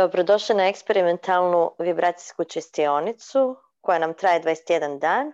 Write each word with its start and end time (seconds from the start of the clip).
Dobrodošli 0.00 0.54
na 0.54 0.68
eksperimentalnu 0.68 1.70
vibracijsku 1.78 2.44
čistionicu 2.44 3.56
koja 3.80 3.98
nam 3.98 4.14
traje 4.14 4.42
21 4.42 4.98
dan. 4.98 5.32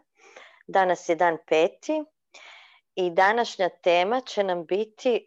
Danas 0.66 1.09
je 1.09 1.14
dan 1.14 1.36
peti 1.48 2.04
i 2.95 3.11
današnja 3.11 3.68
tema 3.68 4.20
će 4.20 4.45
nam 4.45 4.64
biti 4.66 5.27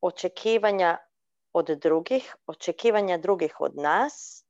očekivanja 0.00 0.98
od 1.52 1.66
drugih, 1.66 2.36
očekivanja 2.46 3.18
drugih 3.18 3.60
od 3.60 3.76
nas 3.76 4.43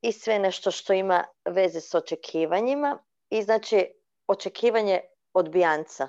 i 0.00 0.12
sve 0.12 0.38
nešto 0.38 0.70
što 0.70 0.92
ima 0.92 1.24
veze 1.44 1.80
s 1.80 1.94
očekivanjima 1.94 2.98
i 3.30 3.42
znači 3.42 3.92
očekivanje 4.26 5.00
odbijanca 5.32 6.08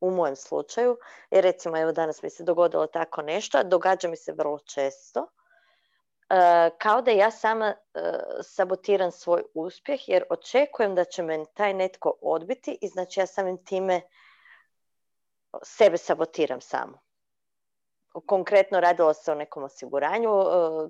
u 0.00 0.10
mojem 0.10 0.36
slučaju, 0.36 0.96
jer 1.30 1.44
recimo 1.44 1.78
evo 1.78 1.92
danas 1.92 2.22
mi 2.22 2.30
se 2.30 2.44
dogodilo 2.44 2.86
tako 2.86 3.22
nešto, 3.22 3.58
a 3.58 3.62
događa 3.62 4.08
mi 4.08 4.16
se 4.16 4.32
vrlo 4.32 4.58
često, 4.58 5.26
e, 6.30 6.70
kao 6.78 7.02
da 7.02 7.10
ja 7.10 7.30
sama 7.30 7.66
e, 7.66 7.76
sabotiram 8.42 9.10
svoj 9.10 9.42
uspjeh 9.54 10.08
jer 10.08 10.24
očekujem 10.30 10.94
da 10.94 11.04
će 11.04 11.22
me 11.22 11.44
taj 11.54 11.74
netko 11.74 12.18
odbiti 12.22 12.78
i 12.80 12.88
znači 12.88 13.20
ja 13.20 13.26
samim 13.26 13.64
time 13.64 14.00
sebe 15.62 15.96
sabotiram 15.96 16.60
samo. 16.60 17.05
Konkretno 18.26 18.80
radilo 18.80 19.14
se 19.14 19.32
o 19.32 19.34
nekom 19.34 19.62
osiguranju, 19.62 20.30
e, 20.30 20.44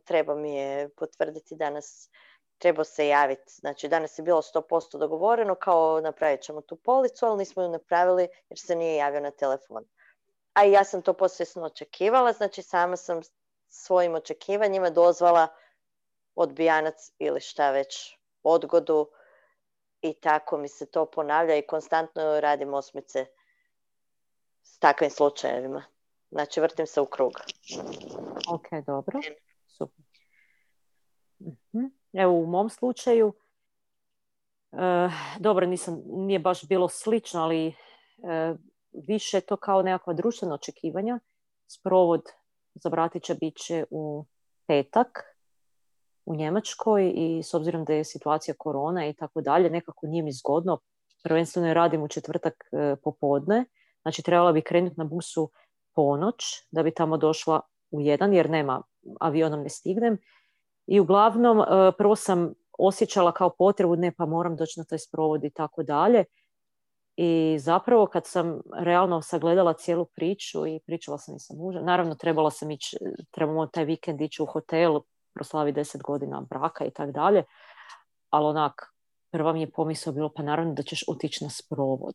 treba 0.04 0.34
mi 0.34 0.56
je 0.56 0.88
potvrditi 0.88 1.56
danas, 1.56 2.10
treba 2.58 2.84
se 2.84 3.08
javiti. 3.08 3.52
Znači 3.52 3.88
danas 3.88 4.18
je 4.18 4.22
bilo 4.22 4.42
100% 4.42 4.98
dogovoreno 4.98 5.54
kao 5.54 6.00
napravit 6.00 6.40
ćemo 6.40 6.60
tu 6.60 6.76
policu, 6.76 7.26
ali 7.26 7.38
nismo 7.38 7.62
ju 7.62 7.68
napravili 7.68 8.28
jer 8.48 8.58
se 8.58 8.76
nije 8.76 8.96
javio 8.96 9.20
na 9.20 9.30
telefon. 9.30 9.84
A 10.52 10.64
i 10.64 10.72
ja 10.72 10.84
sam 10.84 11.02
to 11.02 11.12
posvjesno 11.12 11.64
očekivala, 11.64 12.32
znači 12.32 12.62
sama 12.62 12.96
sam 12.96 13.20
svojim 13.68 14.14
očekivanjima 14.14 14.90
dozvala 14.90 15.48
odbijanac 16.34 17.12
ili 17.18 17.40
šta 17.40 17.70
već, 17.70 18.18
odgodu 18.42 19.10
i 20.00 20.14
tako 20.14 20.58
mi 20.58 20.68
se 20.68 20.90
to 20.90 21.06
ponavlja 21.06 21.56
i 21.56 21.66
konstantno 21.66 22.40
radim 22.40 22.74
osmice 22.74 23.26
s 24.62 24.78
takvim 24.78 25.10
slučajevima. 25.10 25.95
Znači 26.36 26.60
vrtim 26.60 26.86
se 26.86 27.00
u 27.00 27.06
krug. 27.06 27.32
Ok, 28.48 28.84
dobro. 28.86 29.20
Super. 29.66 30.04
Mhm. 31.40 31.84
Evo 32.12 32.32
u 32.32 32.46
mom 32.46 32.70
slučaju, 32.70 33.32
e, 34.72 35.08
dobro, 35.38 35.66
nisam, 35.66 36.02
nije 36.06 36.38
baš 36.38 36.68
bilo 36.68 36.88
slično, 36.88 37.40
ali 37.40 37.66
e, 37.68 37.72
više 38.92 39.40
to 39.40 39.56
kao 39.56 39.82
nekakva 39.82 40.12
društvena 40.12 40.54
očekivanja. 40.54 41.18
Sprovod 41.66 42.22
za 42.74 42.90
Bratića 42.90 43.34
bit 43.34 43.56
će 43.56 43.84
u 43.90 44.24
petak 44.66 45.36
u 46.26 46.36
Njemačkoj 46.36 47.12
i 47.14 47.42
s 47.42 47.54
obzirom 47.54 47.84
da 47.84 47.92
je 47.92 48.04
situacija 48.04 48.54
korona 48.58 49.06
i 49.06 49.14
tako 49.14 49.40
dalje, 49.40 49.70
nekako 49.70 50.06
nije 50.06 50.22
mi 50.22 50.32
zgodno. 50.32 50.78
Prvenstveno 51.22 51.68
je 51.68 51.74
radim 51.74 52.02
u 52.02 52.08
četvrtak 52.08 52.54
e, 52.72 52.96
popodne, 53.04 53.64
znači 54.02 54.22
trebala 54.22 54.52
bi 54.52 54.62
krenuti 54.62 54.94
na 54.98 55.04
busu 55.04 55.50
ponoć 55.96 56.44
da 56.70 56.82
bi 56.82 56.94
tamo 56.94 57.16
došla 57.16 57.60
u 57.90 58.00
jedan 58.00 58.34
jer 58.34 58.50
nema 58.50 58.82
avionom 59.20 59.62
ne 59.62 59.68
stignem. 59.68 60.18
I 60.86 61.00
uglavnom 61.00 61.60
e, 61.60 61.64
prvo 61.98 62.16
sam 62.16 62.52
osjećala 62.78 63.32
kao 63.32 63.50
potrebu 63.50 63.96
ne 63.96 64.12
pa 64.12 64.26
moram 64.26 64.56
doći 64.56 64.80
na 64.80 64.84
taj 64.84 64.98
sprovod 64.98 65.44
i 65.44 65.50
tako 65.50 65.82
dalje. 65.82 66.24
I 67.16 67.56
zapravo 67.58 68.06
kad 68.06 68.26
sam 68.26 68.60
realno 68.78 69.22
sagledala 69.22 69.72
cijelu 69.72 70.04
priču 70.04 70.66
i 70.66 70.80
pričala 70.86 71.18
sam 71.18 71.36
i 71.36 71.38
sa 71.38 71.54
mužem, 71.54 71.84
naravno 71.84 72.14
trebala 72.14 72.50
sam 72.50 72.70
ići, 72.70 72.96
trebamo 73.30 73.66
taj 73.66 73.84
vikend 73.84 74.20
ići 74.20 74.42
u 74.42 74.46
hotel, 74.46 75.00
proslavi 75.34 75.72
deset 75.72 76.02
godina 76.02 76.40
braka 76.50 76.84
i 76.84 76.90
tako 76.90 77.12
dalje, 77.12 77.44
ali 78.30 78.46
onak, 78.46 78.94
prva 79.30 79.52
mi 79.52 79.60
je 79.60 79.70
pomisao 79.70 80.12
bilo 80.12 80.32
pa 80.36 80.42
naravno 80.42 80.74
da 80.74 80.82
ćeš 80.82 81.04
otići 81.08 81.44
na 81.44 81.50
sprovod. 81.50 82.14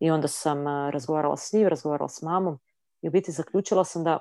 I 0.00 0.10
onda 0.10 0.28
sam 0.28 0.66
razgovarala 0.90 1.36
s 1.36 1.52
njim, 1.52 1.68
razgovarala 1.68 2.08
s 2.08 2.22
mamom 2.22 2.58
i 3.02 3.08
u 3.08 3.10
biti 3.10 3.32
zaključila 3.32 3.84
sam 3.84 4.04
da, 4.04 4.18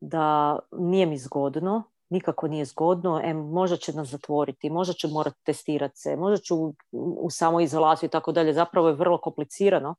da 0.00 0.58
nije 0.72 1.06
mi 1.06 1.18
zgodno, 1.18 1.82
nikako 2.10 2.48
nije 2.48 2.64
zgodno, 2.64 3.20
em, 3.24 3.36
možda 3.36 3.76
će 3.76 3.92
nas 3.92 4.08
zatvoriti, 4.08 4.70
možda 4.70 4.94
će 4.94 5.08
morati 5.08 5.44
testirati 5.44 5.98
se, 5.98 6.16
možda 6.16 6.36
ću 6.36 6.56
u, 6.56 6.74
u 7.20 7.30
samoizolaciju 7.30 8.06
i 8.06 8.10
tako 8.10 8.32
dalje. 8.32 8.52
Zapravo 8.52 8.88
je 8.88 8.94
vrlo 8.94 9.20
komplicirano 9.20 9.94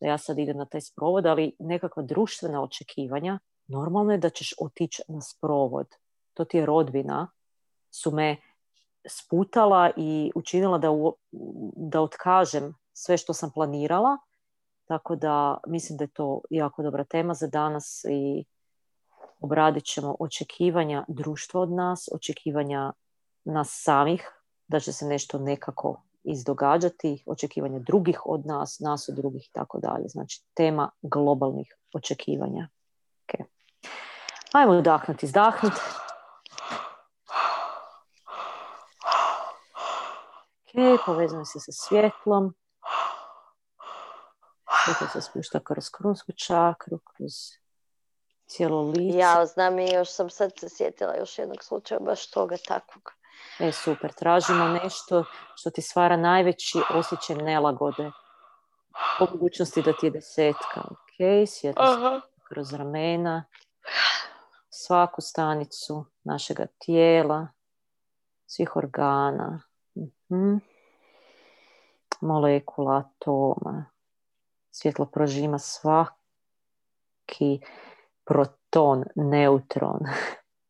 da 0.00 0.06
ja 0.06 0.18
sad 0.18 0.38
idem 0.38 0.56
na 0.56 0.64
taj 0.64 0.80
sprovod, 0.80 1.26
ali 1.26 1.56
nekakva 1.58 2.02
društvena 2.02 2.62
očekivanja, 2.62 3.38
normalno 3.66 4.12
je 4.12 4.18
da 4.18 4.30
ćeš 4.30 4.54
otići 4.60 5.02
na 5.08 5.20
sprovod. 5.20 5.86
To 6.34 6.44
ti 6.44 6.56
je 6.56 6.66
rodbina, 6.66 7.30
su 7.90 8.10
me 8.10 8.36
sputala 9.08 9.90
i 9.96 10.32
učinila 10.34 10.78
da, 10.78 10.88
da 11.76 12.00
otkažem 12.00 12.74
sve 13.00 13.16
što 13.16 13.32
sam 13.32 13.50
planirala. 13.54 14.18
Tako 14.84 15.16
da 15.16 15.58
mislim 15.66 15.98
da 15.98 16.04
je 16.04 16.08
to 16.08 16.40
jako 16.50 16.82
dobra 16.82 17.04
tema 17.04 17.34
za 17.34 17.46
danas 17.46 18.04
i 18.10 18.44
obradit 19.40 19.84
ćemo 19.84 20.16
očekivanja 20.18 21.04
društva 21.08 21.60
od 21.60 21.70
nas, 21.72 22.08
očekivanja 22.12 22.92
nas 23.44 23.68
samih, 23.84 24.28
da 24.68 24.80
će 24.80 24.92
se 24.92 25.06
nešto 25.06 25.38
nekako 25.38 26.02
izdogađati, 26.24 27.24
očekivanja 27.26 27.78
drugih 27.78 28.20
od 28.26 28.46
nas, 28.46 28.78
nas 28.80 29.08
od 29.08 29.14
drugih 29.14 29.46
i 29.46 29.52
tako 29.52 29.78
dalje. 29.78 30.08
Znači 30.08 30.44
tema 30.54 30.90
globalnih 31.02 31.74
očekivanja. 31.92 32.68
Okay. 33.26 33.44
Ajmo 34.52 34.78
udahnuti, 34.78 35.26
izdahnuti. 35.26 35.80
Ok, 40.64 41.00
povezano 41.06 41.44
se 41.44 41.60
sa 41.60 41.72
svjetlom. 41.72 42.54
Svjetlo 44.84 45.06
se 45.12 45.20
spušta 45.20 45.60
kroz 45.60 45.90
krunsku 45.90 46.32
čakru, 46.32 46.98
kroz 46.98 47.32
cijelo 48.46 48.82
lice. 48.82 49.18
Ja 49.18 49.46
znam 49.46 49.78
i 49.78 49.92
još 49.92 50.10
sam 50.10 50.30
sad 50.30 50.52
se 50.58 50.68
sjetila 50.68 51.16
još 51.16 51.38
jednog 51.38 51.64
slučaja 51.64 52.00
baš 52.00 52.30
toga 52.30 52.56
takvog. 52.68 53.12
E, 53.58 53.72
super. 53.72 54.12
Tražimo 54.12 54.68
nešto 54.68 55.24
što 55.54 55.70
ti 55.70 55.82
stvara 55.82 56.16
najveći 56.16 56.78
osjećaj 56.90 57.36
nelagode. 57.36 58.10
Po 59.18 59.26
mogućnosti 59.32 59.82
da 59.82 59.92
ti 59.92 60.06
je 60.06 60.10
desetka. 60.10 60.80
Ok, 60.80 61.48
svjetlo 61.48 62.20
kroz 62.48 62.72
ramena. 62.72 63.44
Svaku 64.70 65.20
stanicu 65.20 66.06
našega 66.24 66.66
tijela. 66.78 67.48
Svih 68.46 68.76
organa. 68.76 69.62
uh 69.94 70.60
Molekula, 72.20 72.96
atoma. 72.96 73.89
Svjetlo 74.80 75.06
prožima 75.06 75.58
svaki 75.58 77.60
proton, 78.24 79.04
neutron. 79.14 80.00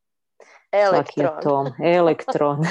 Elektron. 0.72 1.72
elektron. 1.84 2.58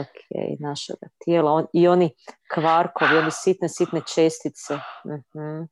ok, 0.00 0.16
našega 0.60 1.06
tijela. 1.24 1.66
I 1.72 1.88
oni 1.88 2.10
kvarkovi, 2.54 3.18
oni 3.18 3.30
sitne, 3.30 3.68
sitne 3.68 4.00
čestice. 4.14 4.74
uh 4.74 5.66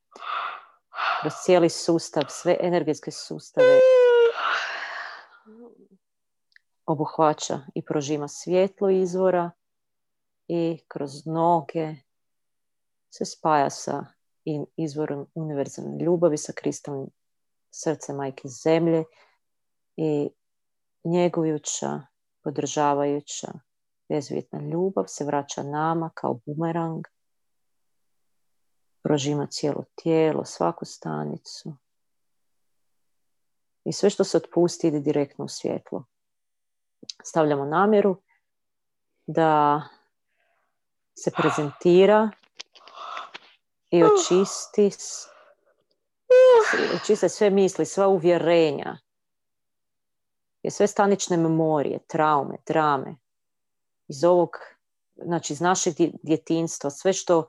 Kroz 1.21 1.33
cijeli 1.45 1.69
sustav, 1.69 2.23
sve 2.29 2.57
energetske 2.61 3.11
sustave 3.11 3.79
obuhvaća 6.87 7.61
i 7.75 7.85
prožima 7.85 8.29
svjetlo 8.29 8.91
izvora 8.91 9.51
i 10.49 10.79
kroz 10.89 11.27
noge 11.27 11.95
se 13.11 13.25
spaja 13.25 13.71
sa 13.71 14.05
izvorom 14.77 15.27
univerzalne 15.35 16.05
ljubavi, 16.05 16.39
sa 16.39 16.53
kristalnim 16.53 17.11
srce 17.71 18.13
majke 18.13 18.49
zemlje 18.49 19.05
i 19.97 20.31
njegujuća, 21.05 22.01
podržavajuća, 22.45 23.49
bezvjetna 24.09 24.61
ljubav 24.61 25.05
se 25.09 25.25
vraća 25.25 25.63
nama 25.63 26.11
kao 26.15 26.41
bumerang, 26.47 27.05
prožima 29.03 29.47
cijelo 29.47 29.85
tijelo, 29.95 30.45
svaku 30.45 30.85
stanicu. 30.85 31.77
I 33.85 33.93
sve 33.93 34.11
što 34.11 34.25
se 34.25 34.37
otpusti 34.37 34.89
ide 34.89 35.01
direktno 35.01 35.45
u 35.45 35.49
svjetlo. 35.49 36.05
Stavljamo 37.25 37.65
namjeru 37.65 38.17
da 39.27 39.83
se 41.15 41.31
prezentira 41.31 42.31
i 43.91 44.05
očisti 44.05 44.91
čiste 47.07 47.29
sve 47.29 47.51
misli, 47.51 47.87
sva 47.87 48.09
uvjerenja, 48.09 48.99
i 50.63 50.71
sve 50.71 50.87
stanične 50.87 51.37
memorije, 51.37 51.99
traume, 52.07 52.57
drame, 52.67 53.17
iz 54.09 54.25
ovog, 54.25 54.51
znači 55.17 55.53
iz 55.53 55.61
našeg 55.61 55.95
djetinstva, 56.23 56.91
sve 56.91 57.13
što 57.13 57.49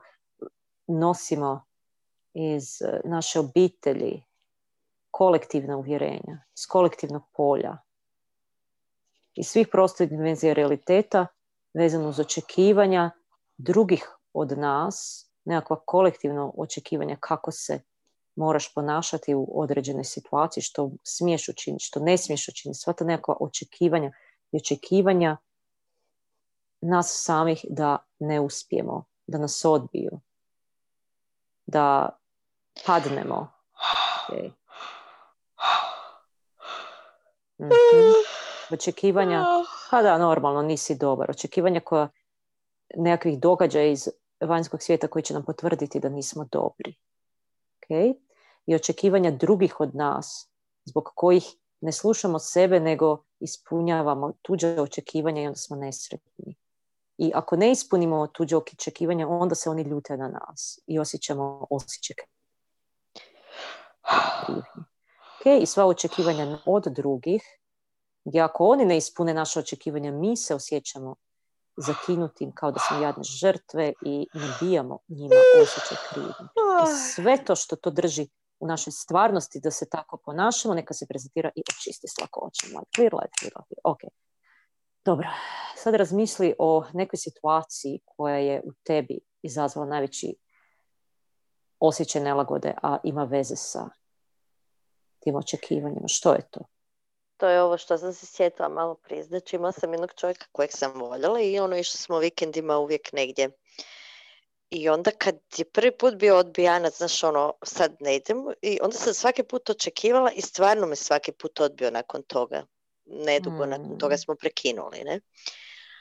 nosimo 0.86 1.64
iz 2.34 2.82
e, 2.82 3.00
naše 3.04 3.40
obitelji, 3.40 4.22
kolektivna 5.10 5.76
uvjerenja, 5.76 6.42
iz 6.56 6.66
kolektivnog 6.66 7.22
polja, 7.32 7.76
iz 9.34 9.46
svih 9.46 9.68
prostornih 9.68 10.10
dimenzija 10.10 10.52
realiteta 10.52 11.26
vezano 11.74 12.08
uz 12.08 12.20
očekivanja 12.20 13.10
drugih 13.56 14.10
od 14.32 14.58
nas, 14.58 15.29
nekakva 15.50 15.76
kolektivno 15.84 16.52
očekivanja 16.56 17.16
kako 17.20 17.50
se 17.50 17.80
moraš 18.36 18.74
ponašati 18.74 19.34
u 19.34 19.60
određenoj 19.60 20.04
situaciji, 20.04 20.62
što 20.62 20.90
smiješ 21.04 21.48
učiniti, 21.48 21.84
što 21.84 22.00
ne 22.00 22.18
smiješ 22.18 22.48
učiniti, 22.48 22.78
sva 22.78 22.92
ta 22.92 23.04
nekakva 23.04 23.36
očekivanja 23.40 24.12
i 24.52 24.56
očekivanja 24.56 25.36
nas 26.80 27.22
samih 27.24 27.64
da 27.68 27.98
ne 28.18 28.40
uspijemo, 28.40 29.04
da 29.26 29.38
nas 29.38 29.64
odbiju, 29.64 30.20
da 31.66 32.08
padnemo. 32.86 33.52
Okay. 34.28 34.50
Mhm. 37.60 37.70
Očekivanja, 38.72 39.44
pa 39.90 40.02
da, 40.02 40.18
normalno, 40.18 40.62
nisi 40.62 40.94
dobar. 40.94 41.30
Očekivanja 41.30 41.80
koja 41.80 42.08
nekakvih 42.96 43.40
događaja 43.40 43.86
iz 43.86 44.08
vanjskog 44.40 44.82
svijeta 44.82 45.08
koji 45.08 45.22
će 45.22 45.34
nam 45.34 45.44
potvrditi 45.44 46.00
da 46.00 46.08
nismo 46.08 46.46
dobri. 46.52 46.94
Okay? 47.80 48.14
I 48.66 48.74
očekivanja 48.74 49.30
drugih 49.30 49.80
od 49.80 49.94
nas, 49.94 50.50
zbog 50.84 51.10
kojih 51.14 51.44
ne 51.80 51.92
slušamo 51.92 52.38
sebe, 52.38 52.80
nego 52.80 53.24
ispunjavamo 53.40 54.32
tuđe 54.42 54.80
očekivanja 54.80 55.42
i 55.42 55.46
onda 55.46 55.58
smo 55.58 55.76
nesretni. 55.76 56.56
I 57.18 57.32
ako 57.34 57.56
ne 57.56 57.70
ispunimo 57.70 58.26
tuđe 58.26 58.56
očekivanja, 58.56 59.28
onda 59.28 59.54
se 59.54 59.70
oni 59.70 59.82
ljute 59.82 60.16
na 60.16 60.28
nas 60.28 60.80
i 60.86 60.98
osjećamo 60.98 61.66
osjećaj 61.70 62.16
okay? 65.40 65.62
I 65.62 65.66
sva 65.66 65.86
očekivanja 65.86 66.58
od 66.66 66.84
drugih, 66.84 67.42
gdje 68.24 68.40
ako 68.40 68.66
oni 68.66 68.84
ne 68.84 68.96
ispune 68.96 69.34
naše 69.34 69.58
očekivanja, 69.58 70.12
mi 70.12 70.36
se 70.36 70.54
osjećamo 70.54 71.14
zakinutim 71.76 72.52
kao 72.54 72.70
da 72.70 72.80
smo 72.80 73.02
jadne 73.02 73.22
žrtve 73.22 73.92
i 74.04 74.26
nabijamo 74.34 74.98
njima 75.08 75.34
osjećaj 75.62 75.98
krivnje. 76.10 76.48
Sve 77.14 77.44
to 77.44 77.56
što 77.56 77.76
to 77.76 77.90
drži 77.90 78.28
u 78.60 78.66
našoj 78.66 78.92
stvarnosti 78.92 79.60
da 79.60 79.70
se 79.70 79.88
tako 79.88 80.16
ponašamo, 80.24 80.74
neka 80.74 80.94
se 80.94 81.06
prezentira 81.06 81.50
i 81.56 81.62
očisti 81.70 82.08
s 82.08 82.20
lakoćem. 82.20 82.70
Clear 82.94 83.14
light, 83.14 83.38
clear 83.38 83.52
light. 83.56 83.80
Ok. 83.84 84.00
Dobro, 85.04 85.28
sad 85.76 85.94
razmisli 85.94 86.54
o 86.58 86.84
nekoj 86.92 87.16
situaciji 87.16 88.00
koja 88.04 88.36
je 88.36 88.62
u 88.64 88.72
tebi 88.82 89.20
izazvala 89.42 89.88
najveći 89.88 90.34
osjećaj 91.78 92.22
nelagode, 92.22 92.74
a 92.82 92.98
ima 93.04 93.24
veze 93.24 93.56
sa 93.56 93.88
tim 95.18 95.36
očekivanjima. 95.36 96.08
Što 96.08 96.32
je 96.32 96.48
to? 96.50 96.60
To 97.40 97.48
je 97.48 97.62
ovo 97.62 97.78
što 97.78 97.98
sam 97.98 98.12
se 98.12 98.26
sjetila 98.26 98.68
malo 98.68 98.94
prije. 98.94 99.22
Znači 99.22 99.56
imala 99.56 99.72
sam 99.72 99.92
jednog 99.92 100.12
čovjeka 100.16 100.46
kojeg 100.52 100.70
sam 100.72 101.00
voljela 101.00 101.40
i 101.40 101.58
ono 101.58 101.76
išli 101.76 101.98
smo 101.98 102.18
vikendima 102.18 102.78
uvijek 102.78 103.12
negdje. 103.12 103.50
I 104.70 104.88
onda 104.88 105.10
kad 105.10 105.34
je 105.56 105.64
prvi 105.64 105.98
put 105.98 106.14
bio 106.14 106.36
odbijanac, 106.36 106.96
znaš 106.96 107.24
ono, 107.24 107.54
sad 107.62 107.96
ne 108.00 108.16
idem, 108.16 108.44
i 108.62 108.78
onda 108.82 108.96
sam 108.96 109.14
svaki 109.14 109.42
put 109.42 109.70
očekivala 109.70 110.30
i 110.32 110.40
stvarno 110.40 110.86
me 110.86 110.96
svaki 110.96 111.32
put 111.32 111.60
odbio 111.60 111.90
nakon 111.90 112.22
toga. 112.22 112.66
Nedugo 113.04 113.66
nakon 113.66 113.98
toga 113.98 114.14
mm. 114.14 114.18
smo 114.18 114.34
prekinuli, 114.34 115.04
ne? 115.04 115.20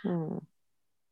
Mm. 0.06 0.38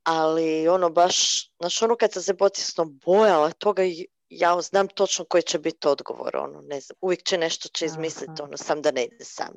Ali 0.04 0.68
ono 0.68 0.90
baš, 0.90 1.48
znaš 1.60 1.82
ono 1.82 1.96
kad 1.96 2.14
sam 2.14 2.22
se 2.22 2.38
potisno 2.38 2.86
bojala 2.86 3.52
toga 3.52 3.84
ja 4.30 4.62
znam 4.62 4.88
točno 4.88 5.26
koji 5.26 5.44
će 5.44 5.60
biti 5.60 5.88
odgovor, 5.88 6.36
ono, 6.36 6.62
ne 6.62 6.80
znam, 6.80 6.98
uvijek 7.02 7.24
će 7.24 7.38
nešto 7.38 7.70
će 7.70 7.86
izmisliti, 7.86 8.42
ono, 8.42 8.58
sam 8.58 8.82
da 8.82 8.92
ne 8.92 9.06
ide 9.06 9.26
sam. 9.26 9.54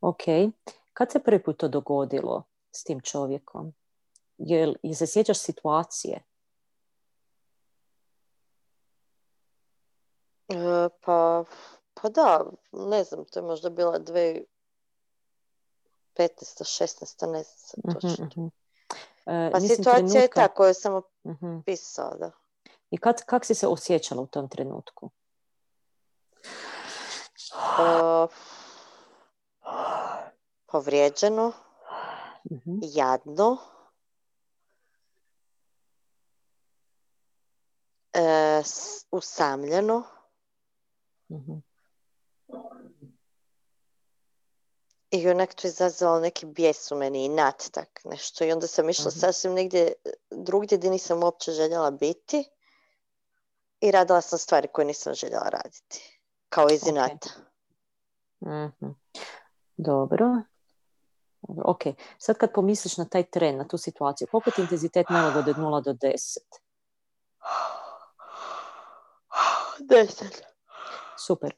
Ok, 0.00 0.22
kad 0.92 1.12
se 1.12 1.18
prvi 1.18 1.42
put 1.42 1.56
to 1.58 1.68
dogodilo 1.68 2.42
s 2.70 2.84
tim 2.84 3.00
čovjekom? 3.00 3.74
Jel, 4.38 4.74
je 4.82 4.94
se 4.94 5.06
sjećaš 5.06 5.38
situacije? 5.38 6.24
E, 10.48 10.88
pa, 11.04 11.44
pa 11.94 12.08
da, 12.08 12.44
ne 12.72 13.04
znam, 13.04 13.24
to 13.24 13.38
je 13.38 13.42
možda 13.42 13.70
bila 13.70 13.98
dve 13.98 14.42
15. 16.16 16.28
16. 16.62 17.32
ne 17.32 17.42
znam 17.42 17.82
mhm, 17.84 17.92
točno. 17.92 18.26
Uh-huh, 18.26 18.44
uh, 18.46 19.52
pa 19.52 19.60
situacija 19.60 20.22
je 20.22 20.28
ta 20.28 20.48
koju 20.48 20.74
sam 20.74 20.94
uh 20.94 21.02
pisao, 21.64 22.16
da. 22.18 22.30
I 22.90 22.98
kad, 22.98 23.24
kak 23.24 23.44
si 23.44 23.54
se 23.54 23.66
osjećala 23.66 24.22
u 24.22 24.26
tom 24.26 24.48
trenutku? 24.48 25.10
Uh, 27.78 28.30
povrijeđeno, 30.76 31.52
uh 32.44 32.60
jadno, 32.82 33.58
uh, 38.14 38.64
usamljeno, 39.10 40.02
uh 41.28 41.58
i 45.10 45.28
onak 45.28 45.54
to 45.54 45.66
izazvalo 45.66 46.20
neki 46.20 46.46
bijes 46.46 46.90
u 46.90 46.96
meni 46.96 47.24
i 47.24 47.28
nat 47.28 47.70
tak 47.72 48.00
nešto. 48.04 48.44
I 48.44 48.52
onda 48.52 48.66
sam 48.66 48.90
išla 48.90 49.10
sasvim 49.10 49.54
negdje 49.54 49.92
drugdje 50.30 50.78
gdje 50.78 50.90
nisam 50.90 51.22
uopće 51.22 51.52
željela 51.52 51.90
biti 51.90 52.50
i 53.80 53.90
radila 53.90 54.20
sam 54.20 54.38
stvari 54.38 54.68
koje 54.72 54.84
nisam 54.84 55.14
željela 55.14 55.48
raditi. 55.48 56.20
Kao 56.48 56.66
iz 56.70 56.86
inata. 56.86 57.30
Mhm. 58.44 58.92
Dobro. 59.76 60.42
Ok, 61.64 61.82
sad 62.18 62.36
kad 62.36 62.52
pomisliš 62.52 62.96
na 62.96 63.04
taj 63.04 63.22
tren, 63.22 63.56
na 63.56 63.68
tu 63.68 63.78
situaciju, 63.78 64.28
koliko 64.30 64.50
ti 64.50 64.60
intenzitet 64.60 65.08
nalagode 65.08 65.50
od 65.50 65.56
0 65.56 65.84
do 65.84 65.92
10? 65.92 66.38
10. 69.80 70.24
Super. 71.26 71.54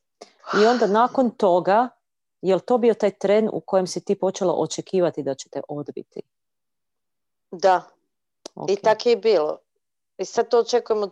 I 0.63 0.67
onda 0.67 0.87
nakon 0.87 1.31
toga, 1.31 1.89
je 2.43 2.55
li 2.55 2.61
to 2.61 2.79
bio 2.79 2.95
taj 2.95 3.11
tren 3.11 3.49
u 3.53 3.61
kojem 3.61 3.87
si 3.87 4.05
ti 4.05 4.19
počela 4.19 4.55
očekivati 4.55 5.23
da 5.23 5.35
će 5.35 5.49
te 5.49 5.61
odbiti? 5.69 6.23
Da. 7.51 7.83
I 8.69 8.77
tako 8.77 9.09
je 9.09 9.17
bilo. 9.17 9.59
I 10.19 10.25
sad 10.25 10.49
to 10.49 10.59
očekujemo 10.59 11.11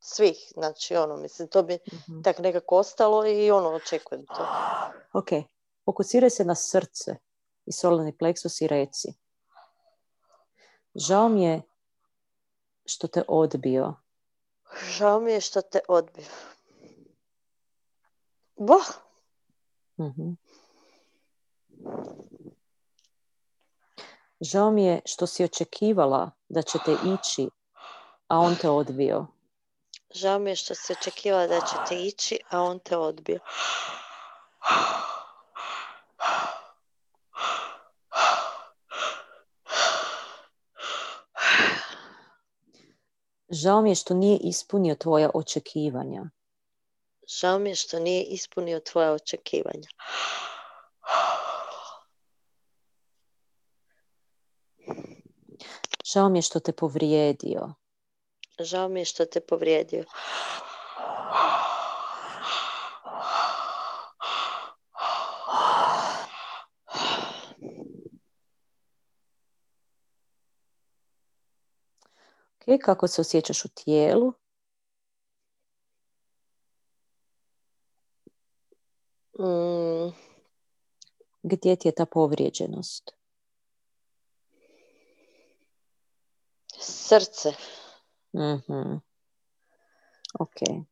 svih. 0.00 0.52
Znači, 0.54 0.96
ono, 0.96 1.16
mislim, 1.16 1.48
to 1.48 1.62
bi 1.62 1.74
mm 1.74 2.22
tak 2.22 2.38
nekako 2.38 2.76
ostalo 2.76 3.26
i 3.26 3.50
ono, 3.50 3.68
očekujem 3.68 4.26
to. 4.26 4.46
Ok, 5.12 5.28
fokusiraj 5.84 6.30
se 6.30 6.44
na 6.44 6.54
srce 6.54 7.16
i 7.68 7.72
solarni 7.72 8.16
pleksus 8.16 8.60
i 8.60 8.66
reci. 8.66 9.08
Žao 10.94 11.28
mi 11.28 11.44
je 11.44 11.62
što 12.84 13.08
te 13.08 13.22
odbio. 13.28 13.94
Žao 14.96 15.20
mi 15.20 15.32
je 15.32 15.40
što 15.40 15.62
te 15.62 15.80
odbio. 15.88 16.24
Boh. 18.56 18.86
mm 19.98 20.36
Žao 24.40 24.70
mi 24.70 24.84
je 24.84 25.00
što 25.04 25.26
si 25.26 25.44
očekivala 25.44 26.30
da 26.48 26.62
ćete 26.62 26.92
ići, 26.92 27.48
a 28.28 28.38
on 28.38 28.56
te 28.56 28.68
odbio. 28.70 29.26
Žao 30.10 30.38
mi 30.38 30.50
je 30.50 30.56
što 30.56 30.74
si 30.74 30.92
očekivala 30.92 31.46
da 31.46 31.60
ćete 31.60 32.02
ići, 32.02 32.38
a 32.50 32.62
on 32.62 32.78
te 32.78 32.96
odbio. 32.96 33.38
Žao 43.50 43.82
mi 43.82 43.90
je 43.90 43.94
što 43.94 44.14
nije 44.14 44.38
ispunio 44.42 44.94
tvoja 44.94 45.30
očekivanja. 45.34 46.30
Žao 47.40 47.58
mi 47.58 47.70
je 47.70 47.74
što 47.74 48.00
nije 48.00 48.22
ispunio 48.24 48.80
tvoja 48.80 49.12
očekivanja. 49.12 49.88
Žao 56.04 56.28
mi 56.28 56.38
je 56.38 56.42
što 56.42 56.60
te 56.60 56.72
povrijedio. 56.72 57.74
Žao 58.60 58.88
mi 58.88 59.00
je 59.00 59.04
što 59.04 59.24
te 59.24 59.40
povrijedio. 59.40 60.04
Kako 72.78 73.08
se 73.08 73.20
osjećaš 73.20 73.64
u 73.64 73.68
tijelu? 73.68 74.32
Mm. 79.38 80.12
Gdje 81.42 81.76
ti 81.76 81.88
je 81.88 81.94
ta 81.94 82.06
povrijeđenost? 82.06 83.10
Srce. 86.80 87.52
Mhm. 88.34 88.96
Ok. 90.40 90.86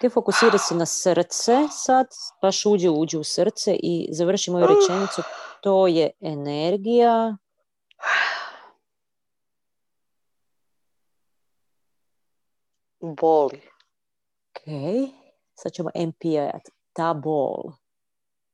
Ti 0.00 0.08
fokusiraj 0.08 0.58
se 0.58 0.74
na 0.74 0.86
srce 0.86 1.52
sad, 1.70 2.06
baš 2.42 2.66
uđi, 2.66 2.88
uđi 2.88 3.18
u 3.18 3.24
srce 3.24 3.74
i 3.74 4.08
završi 4.12 4.50
moju 4.50 4.66
rečenicu. 4.66 5.22
To 5.62 5.86
je 5.86 6.10
energija. 6.20 7.36
Boli. 13.00 13.62
Ok. 14.50 14.62
Sad 15.54 15.72
ćemo 15.72 15.90
MPA. 15.94 16.58
Ta 16.92 17.14
bol. 17.14 17.72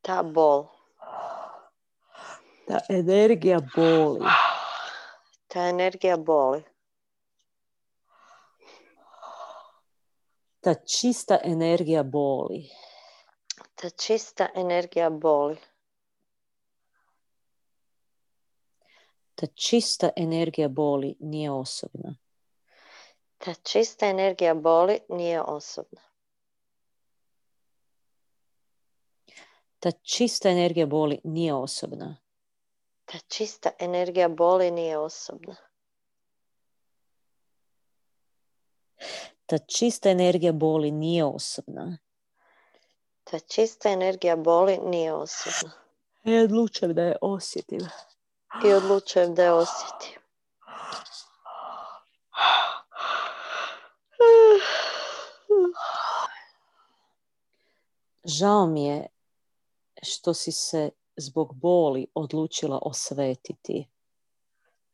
Ta 0.01 0.23
bol. 0.23 0.65
Ta 2.67 2.81
energija 2.89 3.59
boli. 3.77 4.21
Ta 5.49 5.61
energija 5.61 6.17
boli. 6.17 6.63
Ta 10.61 10.75
čista 10.75 11.39
energija 11.45 12.03
boli. 12.03 12.71
Ta 13.75 13.91
čista 13.91 14.49
energija 14.55 15.11
boli. 15.11 15.57
Ta 19.35 19.47
čista 19.47 20.11
energija 20.17 20.69
boli 20.69 21.17
nije 21.21 21.51
osobna. 21.51 22.15
Ta 23.45 23.55
čista 23.55 24.07
energija 24.07 24.55
boli 24.55 25.01
nije 25.09 25.43
osobna. 25.43 26.01
Ta 29.79 29.91
čista 29.91 30.49
energija 30.49 30.87
boli 30.87 31.21
nije 31.25 31.55
osobna. 31.55 32.17
Ta 33.05 33.19
čista 33.19 33.71
energija 33.79 34.29
boli 34.29 34.71
nije 34.71 34.99
osobna. 34.99 35.57
Ta 39.47 39.59
čista 39.59 40.11
energija 40.11 40.53
boli 40.53 40.91
nije 40.91 41.25
osobna. 41.25 41.99
Ta 43.25 43.39
čista 43.39 43.89
energija 43.89 44.37
boli 44.37 44.79
nije 44.79 45.13
osobna. 45.13 45.71
I 46.25 46.39
odlučujem 46.39 46.95
da 46.95 47.03
je 47.03 47.17
osjetim. 47.21 47.81
I 48.65 48.73
odlučujem 48.73 49.35
da 49.35 49.43
je 49.43 49.53
osjetim. 49.53 50.25
Žao 58.25 58.67
mi 58.67 58.85
je 58.85 59.07
što 60.03 60.35
si 60.35 60.53
se 60.53 60.91
zbog 61.17 61.55
boli 61.55 62.07
odlučila 62.15 62.79
osvetiti. 62.83 63.89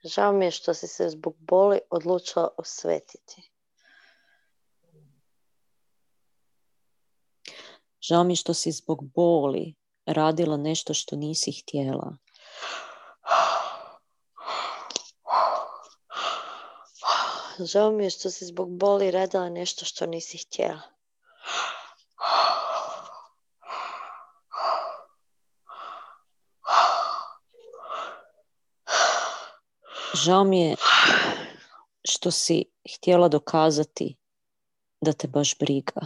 Žao 0.04 0.32
mi 0.32 0.44
je 0.44 0.50
što 0.50 0.74
si 0.74 0.86
se 0.86 1.08
zbog 1.08 1.36
boli 1.38 1.80
odlučila 1.90 2.48
osvetiti. 2.58 3.50
Žao 8.00 8.24
mi 8.24 8.32
je 8.32 8.36
što 8.36 8.54
si 8.54 8.72
zbog 8.72 9.04
boli 9.04 9.74
radila 10.06 10.56
nešto 10.56 10.94
što 10.94 11.16
nisi 11.16 11.52
htjela. 11.52 12.16
Žao 17.58 17.90
mi 17.90 18.04
je 18.04 18.10
što 18.10 18.30
si 18.30 18.44
zbog 18.44 18.70
boli 18.70 19.10
radila 19.10 19.48
nešto 19.48 19.84
što 19.84 20.06
nisi 20.06 20.38
htjela. 20.38 20.80
Žao 30.14 30.44
mi 30.44 30.60
je 30.60 30.76
što 32.04 32.30
si 32.30 32.64
htjela 32.96 33.28
dokazati 33.28 34.16
da 35.00 35.12
te 35.12 35.28
baš 35.28 35.58
briga. 35.58 36.00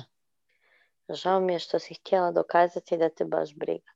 Žao 1.09 1.41
mi 1.41 1.53
je 1.53 1.59
što 1.59 1.79
si 1.79 1.95
htjela 1.95 2.33
dokazati 2.33 2.97
da 2.97 3.09
te 3.09 3.25
baš 3.25 3.55
briga. 3.55 3.94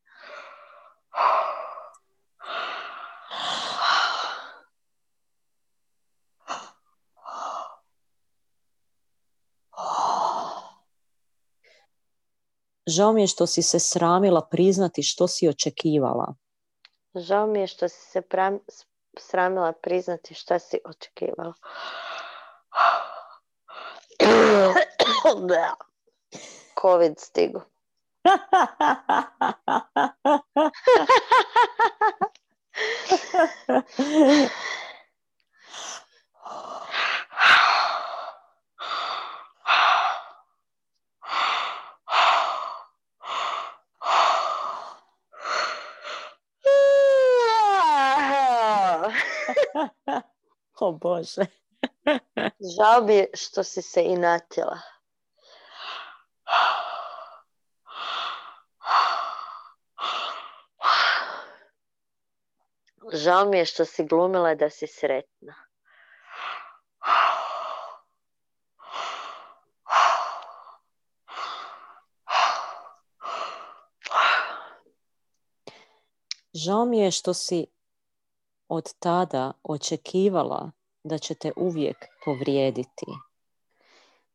Žao 12.88 13.12
mi 13.12 13.20
je 13.20 13.26
što 13.26 13.46
si 13.46 13.62
se 13.62 13.78
sramila 13.78 14.48
priznati 14.50 15.02
što 15.02 15.28
si 15.28 15.48
očekivala. 15.48 16.34
Žao 17.14 17.46
mi 17.46 17.60
je 17.60 17.66
što 17.66 17.88
si 17.88 18.10
se 18.10 18.20
pram- 18.20 18.60
sramila 19.18 19.72
priznati 19.72 20.34
šta 20.34 20.58
si 20.58 20.78
očekivala. 20.84 21.52
Da. 25.48 25.74
Covid 26.82 27.18
stigu. 27.18 27.60
o 50.86 50.92
Bože. 50.92 51.46
Žao 52.76 53.02
mi 53.02 53.14
je 53.14 53.26
što 53.34 53.64
si 53.64 53.82
se 53.82 54.02
inatila. 54.02 54.78
Žao 63.12 63.44
mi 63.44 63.58
je 63.58 63.64
što 63.64 63.84
si 63.84 64.04
glumila 64.04 64.54
da 64.54 64.70
si 64.70 64.86
sretna. 64.86 65.54
Žao 76.52 76.84
mi 76.84 76.98
je 76.98 77.10
što 77.10 77.34
si 77.34 77.66
od 78.68 78.94
tada 78.98 79.52
očekivala 79.62 80.70
da 81.04 81.18
će 81.18 81.34
te 81.34 81.52
uvijek 81.56 81.96
povrijediti. 82.24 83.06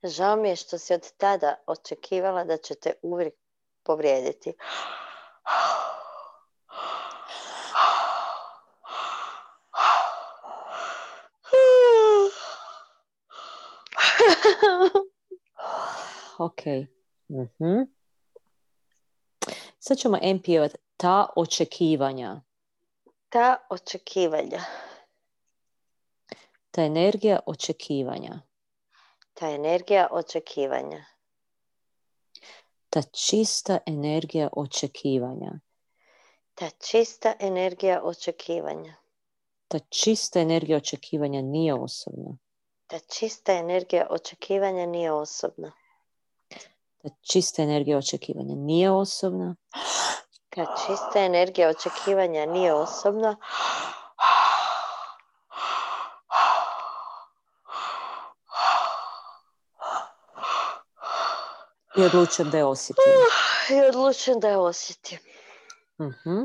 Žao 0.04 0.36
mi 0.36 0.50
je 0.50 0.56
što 0.56 0.78
si 0.78 0.94
od 0.94 1.12
tada 1.18 1.56
očekivala 1.68 2.44
da 2.44 2.58
će 2.58 2.76
te 2.76 2.94
uvijek 3.02 3.34
povrijediti. 3.84 4.54
Ok. 16.38 16.62
Mhm. 17.30 17.82
Sad 19.80 19.98
ćemo 19.98 20.18
MPO 20.18 20.68
ta 20.98 21.28
očekivanja. 21.36 22.42
Ta 23.34 23.58
očekivanja, 23.70 24.62
Ta 26.72 26.82
energija 26.82 27.40
očekivanja. 27.46 28.42
ta 29.34 29.50
energija 29.50 30.08
očekivanja, 30.12 31.06
Ta 32.90 33.02
čista 33.02 33.80
energija 33.86 34.50
očekivanja. 34.56 35.52
ta 36.56 36.70
čista 36.70 37.34
energija 37.40 38.02
očekivanja, 38.04 38.94
Ta 39.68 39.80
čista 39.80 40.40
energija 40.40 40.78
očekivanja 40.78 41.42
nije 41.42 41.74
osobna. 41.74 42.38
ta 42.88 43.00
čista 43.00 43.54
energija 43.54 44.08
očekivanja 44.10 44.86
nije 44.86 45.12
osobna. 45.12 45.72
Ta 46.98 47.10
čista 47.22 47.64
energija 47.64 47.98
očekivanja 47.98 48.56
nije 48.56 48.92
osobna. 48.92 49.56
Ta 50.56 50.66
čista 50.86 51.20
energija 51.20 51.70
očekivanja 51.70 52.46
nije 52.46 52.74
osobna. 52.74 53.36
I 61.98 62.02
odlučujem 62.04 62.52
da 62.52 62.58
je 62.58 62.66
osjetim. 62.66 63.04
I 63.70 63.82
odlučujem 63.90 64.40
da 64.40 64.50
je 64.50 64.58
osjetim. 64.58 65.20
Mhm. 66.02 66.44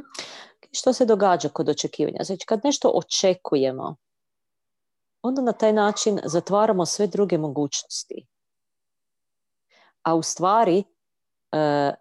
Što 0.73 0.93
se 0.93 1.05
događa 1.05 1.49
kod 1.49 1.69
očekivanja? 1.69 2.25
Znači, 2.25 2.47
kad 2.47 2.61
nešto 2.65 2.89
očekujemo, 2.95 3.97
onda 5.23 5.43
na 5.43 5.53
taj 5.53 5.73
način 5.73 6.21
zatvaramo 6.25 6.87
sve 6.87 7.07
druge 7.07 7.39
mogućnosti. 7.39 8.27
A 10.03 10.15
u 10.15 10.23
stvari, 10.23 10.85
e, 11.53 11.95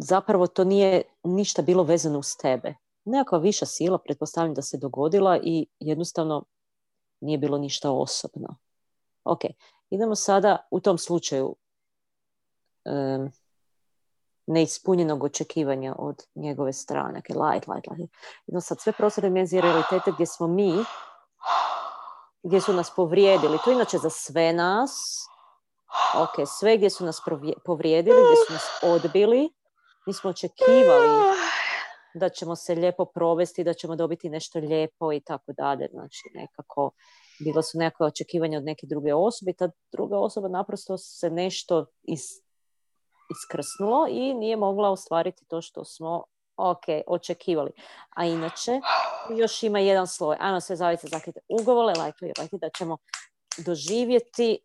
zapravo 0.00 0.46
to 0.46 0.64
nije 0.64 1.02
ništa 1.24 1.62
bilo 1.62 1.82
vezano 1.82 2.18
uz 2.18 2.36
tebe. 2.36 2.74
Nekakva 3.04 3.38
viša 3.38 3.66
sila, 3.66 3.98
pretpostavljam 3.98 4.54
da 4.54 4.62
se 4.62 4.78
dogodila 4.78 5.38
i 5.42 5.66
jednostavno 5.80 6.44
nije 7.20 7.38
bilo 7.38 7.58
ništa 7.58 7.90
osobno. 7.90 8.56
Ok, 9.24 9.40
idemo 9.90 10.14
sada 10.14 10.58
u 10.70 10.80
tom 10.80 10.98
slučaju 10.98 11.56
um, 12.84 13.30
neispunjenog 14.46 15.24
očekivanja 15.24 15.94
od 15.98 16.22
njegove 16.34 16.72
strane. 16.72 17.20
Okay, 17.20 17.50
light, 17.50 17.68
light, 17.68 17.86
light. 17.90 18.14
Idemo 18.46 18.60
sad 18.60 18.80
sve 18.80 18.92
prostore 18.92 19.28
dimenzije 19.28 19.62
realitete 19.62 20.12
gdje 20.12 20.26
smo 20.26 20.46
mi, 20.46 20.72
gdje 22.42 22.60
su 22.60 22.72
nas 22.72 22.90
povrijedili. 22.96 23.58
To 23.64 23.72
inače 23.72 23.98
za 23.98 24.10
sve 24.10 24.52
nas. 24.52 25.26
Ok, 26.16 26.48
sve 26.58 26.76
gdje 26.76 26.90
su 26.90 27.04
nas 27.04 27.20
povrijedili, 27.64 28.16
gdje 28.16 28.36
su 28.46 28.52
nas 28.52 28.64
odbili. 28.82 29.50
Mi 30.06 30.12
smo 30.12 30.30
očekivali 30.30 31.36
da 32.14 32.28
ćemo 32.28 32.56
se 32.56 32.74
lijepo 32.74 33.04
provesti, 33.04 33.64
da 33.64 33.74
ćemo 33.74 33.96
dobiti 33.96 34.28
nešto 34.28 34.58
lijepo 34.58 35.12
i 35.12 35.20
tako 35.20 35.52
dalje. 35.52 35.88
Znači 35.92 36.22
nekako 36.34 36.90
bilo 37.44 37.62
su 37.62 37.78
nekakve 37.78 38.06
očekivanja 38.06 38.58
od 38.58 38.64
neke 38.64 38.86
druge 38.86 39.14
osobe 39.14 39.52
ta 39.52 39.70
druga 39.92 40.18
osoba 40.18 40.48
naprosto 40.48 40.98
se 40.98 41.30
nešto 41.30 41.86
is, 42.02 42.22
iskrsnulo 43.30 44.06
i 44.10 44.34
nije 44.34 44.56
mogla 44.56 44.90
ostvariti 44.90 45.44
to 45.48 45.62
što 45.62 45.84
smo 45.84 46.24
ok, 46.56 46.84
očekivali. 47.06 47.70
A 48.10 48.24
inače, 48.24 48.80
još 49.36 49.62
ima 49.62 49.78
jedan 49.78 50.06
sloj. 50.06 50.36
Ajmo 50.40 50.60
sve 50.60 50.76
zavice 50.76 51.06
zakrite 51.06 51.40
ugovore, 51.48 51.94
likely, 51.94 52.32
likely 52.38 52.58
da 52.60 52.68
ćemo 52.78 52.96
doživjeti 53.58 54.58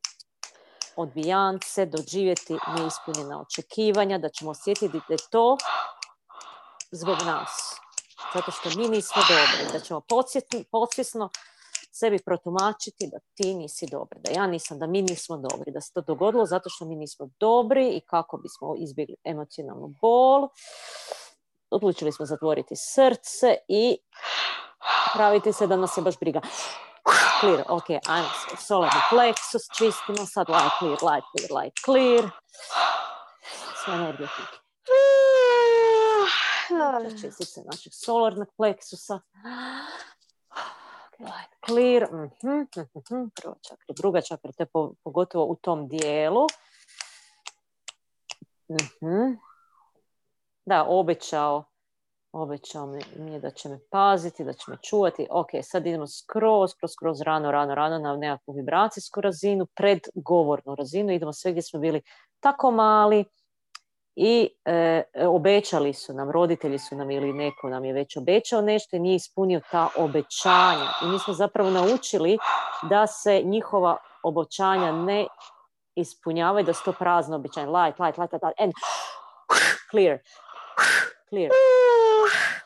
odbijance, 0.95 1.85
doživjeti 1.85 2.57
neispunjena 2.77 3.41
očekivanja, 3.41 4.17
da 4.17 4.29
ćemo 4.29 4.51
osjetiti 4.51 5.01
da 5.07 5.13
je 5.13 5.17
to 5.31 5.57
zbog 6.91 7.17
nas. 7.25 7.81
Zato 8.33 8.51
što 8.51 8.69
mi 8.69 8.87
nismo 8.89 9.21
dobri. 9.29 9.73
Da 9.73 9.79
ćemo 9.79 10.01
podsvjesno 10.71 11.29
sebi 11.91 12.19
protumačiti 12.25 13.09
da 13.11 13.17
ti 13.33 13.53
nisi 13.53 13.87
dobri, 13.91 14.19
da 14.19 14.31
ja 14.31 14.47
nisam, 14.47 14.79
da 14.79 14.87
mi 14.87 15.01
nismo 15.01 15.37
dobri, 15.37 15.71
da 15.71 15.81
se 15.81 15.93
to 15.93 16.01
dogodilo 16.01 16.45
zato 16.45 16.69
što 16.69 16.85
mi 16.85 16.95
nismo 16.95 17.29
dobri 17.39 17.89
i 17.89 18.01
kako 18.01 18.37
bismo 18.37 18.75
izbjegli 18.77 19.15
emocionalnu 19.23 19.87
bol. 20.01 20.47
Odlučili 21.69 22.11
smo 22.11 22.25
zatvoriti 22.25 22.75
srce 22.75 23.55
i 23.67 23.97
praviti 25.13 25.53
se 25.53 25.67
da 25.67 25.75
nas 25.75 25.97
je 25.97 26.01
baš 26.01 26.19
briga. 26.19 26.41
Clear, 27.41 27.63
ok, 27.67 27.89
ajmo 28.07 28.29
solarni 28.57 29.01
plexus, 29.09 29.65
čistimo 29.77 30.25
sad, 30.25 30.49
light, 30.49 30.77
clear, 30.79 30.97
light, 31.01 31.25
clear, 31.33 31.51
light, 31.51 31.79
clear. 31.85 32.29
Sve 33.83 33.93
energije 33.93 34.27
čistit 37.21 37.47
se 37.47 37.61
našeg 37.65 37.93
solarnog 37.93 38.47
pleksusa. 38.57 39.19
Light 41.19 41.53
clear. 41.65 42.03
Mm-hmm, 42.11 42.67
mm-hmm. 42.77 43.29
Prva 43.41 43.55
čakra, 43.61 43.93
druga 43.97 44.21
čakra, 44.21 44.51
te 44.51 44.65
pogotovo 45.03 45.45
u 45.45 45.55
tom 45.55 45.87
dijelu. 45.87 46.47
Da, 50.65 50.85
obećao 50.87 51.70
obećao 52.33 52.85
mi 53.15 53.31
je 53.31 53.39
da 53.39 53.49
će 53.49 53.69
me 53.69 53.79
paziti, 53.89 54.43
da 54.43 54.53
će 54.53 54.71
me 54.71 54.77
čuvati. 54.81 55.27
Ok, 55.31 55.49
sad 55.63 55.85
idemo 55.85 56.07
skroz, 56.07 56.71
skroz, 56.71 56.91
skroz 56.91 57.21
rano, 57.21 57.51
rano, 57.51 57.75
rano 57.75 57.99
na 57.99 58.17
nekakvu 58.17 58.53
vibracijsku 58.53 59.21
razinu, 59.21 59.65
predgovornu 59.75 60.75
razinu. 60.75 61.13
Idemo 61.13 61.33
sve 61.33 61.51
gdje 61.51 61.61
smo 61.61 61.79
bili 61.79 62.01
tako 62.39 62.71
mali, 62.71 63.25
i 64.15 64.49
e, 64.65 65.03
obećali 65.27 65.93
su 65.93 66.13
nam, 66.13 66.31
roditelji 66.31 66.79
su 66.79 66.95
nam 66.95 67.11
ili 67.11 67.33
neko 67.33 67.69
nam 67.69 67.85
je 67.85 67.93
već 67.93 68.17
obećao 68.17 68.61
nešto 68.61 68.95
i 68.95 68.99
nije 68.99 69.15
ispunio 69.15 69.61
ta 69.71 69.87
obećanja. 69.97 70.87
I 71.03 71.05
mi 71.05 71.19
smo 71.19 71.33
zapravo 71.33 71.69
naučili 71.69 72.37
da 72.89 73.07
se 73.07 73.41
njihova 73.45 73.97
obećanja 74.23 74.91
ne 74.91 75.27
ispunjavaju, 75.95 76.65
da 76.65 76.73
su 76.73 76.83
to 76.85 76.91
prazno 76.91 77.35
obećanje. 77.35 77.67
Light, 77.67 77.99
light, 77.99 78.17
light, 78.17 78.33
light, 78.33 78.59
and 78.59 78.73
clear, 79.91 80.17
clear, 81.29 81.49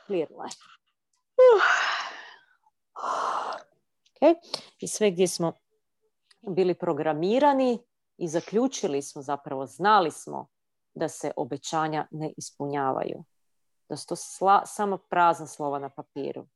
clear, 0.07 0.27
light. 0.31 0.57
Okay. 4.21 4.35
I 4.79 4.87
sve 4.87 5.11
gdje 5.11 5.27
smo 5.27 5.53
bili 6.41 6.73
programirani 6.73 7.79
i 8.17 8.27
zaključili 8.27 9.01
smo 9.01 9.21
zapravo, 9.21 9.65
znali 9.65 10.11
smo 10.11 10.47
da 10.93 11.09
se 11.09 11.31
obećanja 11.35 12.07
ne 12.11 12.33
ispunjavaju. 12.37 13.23
Da 13.89 13.97
su 13.97 14.07
to 14.07 14.15
samo 14.65 14.97
prazna 14.97 15.47
slova 15.47 15.79
na 15.79 15.89
papiru. 15.89 16.47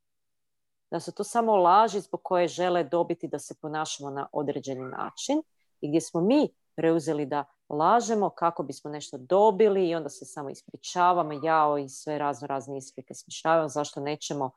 Da 0.91 0.99
su 0.99 1.11
to 1.11 1.23
samo 1.23 1.55
laži 1.55 1.99
zbog 1.99 2.21
koje 2.23 2.47
žele 2.47 2.83
dobiti 2.83 3.27
da 3.27 3.39
se 3.39 3.55
ponašamo 3.61 4.09
na 4.09 4.27
određeni 4.31 4.85
način 4.85 5.41
i 5.81 5.87
gdje 5.89 6.01
smo 6.01 6.21
mi 6.21 6.49
preuzeli 6.75 7.25
da 7.25 7.45
lažemo 7.69 8.29
kako 8.29 8.63
bismo 8.63 8.91
nešto 8.91 9.17
dobili 9.17 9.89
i 9.89 9.95
onda 9.95 10.09
se 10.09 10.25
samo 10.25 10.49
ispričavamo, 10.49 11.39
jao 11.43 11.77
i 11.77 11.89
sve 11.89 12.17
razno 12.17 12.47
razne 12.47 12.77
isprike 12.77 13.13
smišljavamo 13.13 13.69
zašto 13.69 13.99
nećemo 13.99 14.51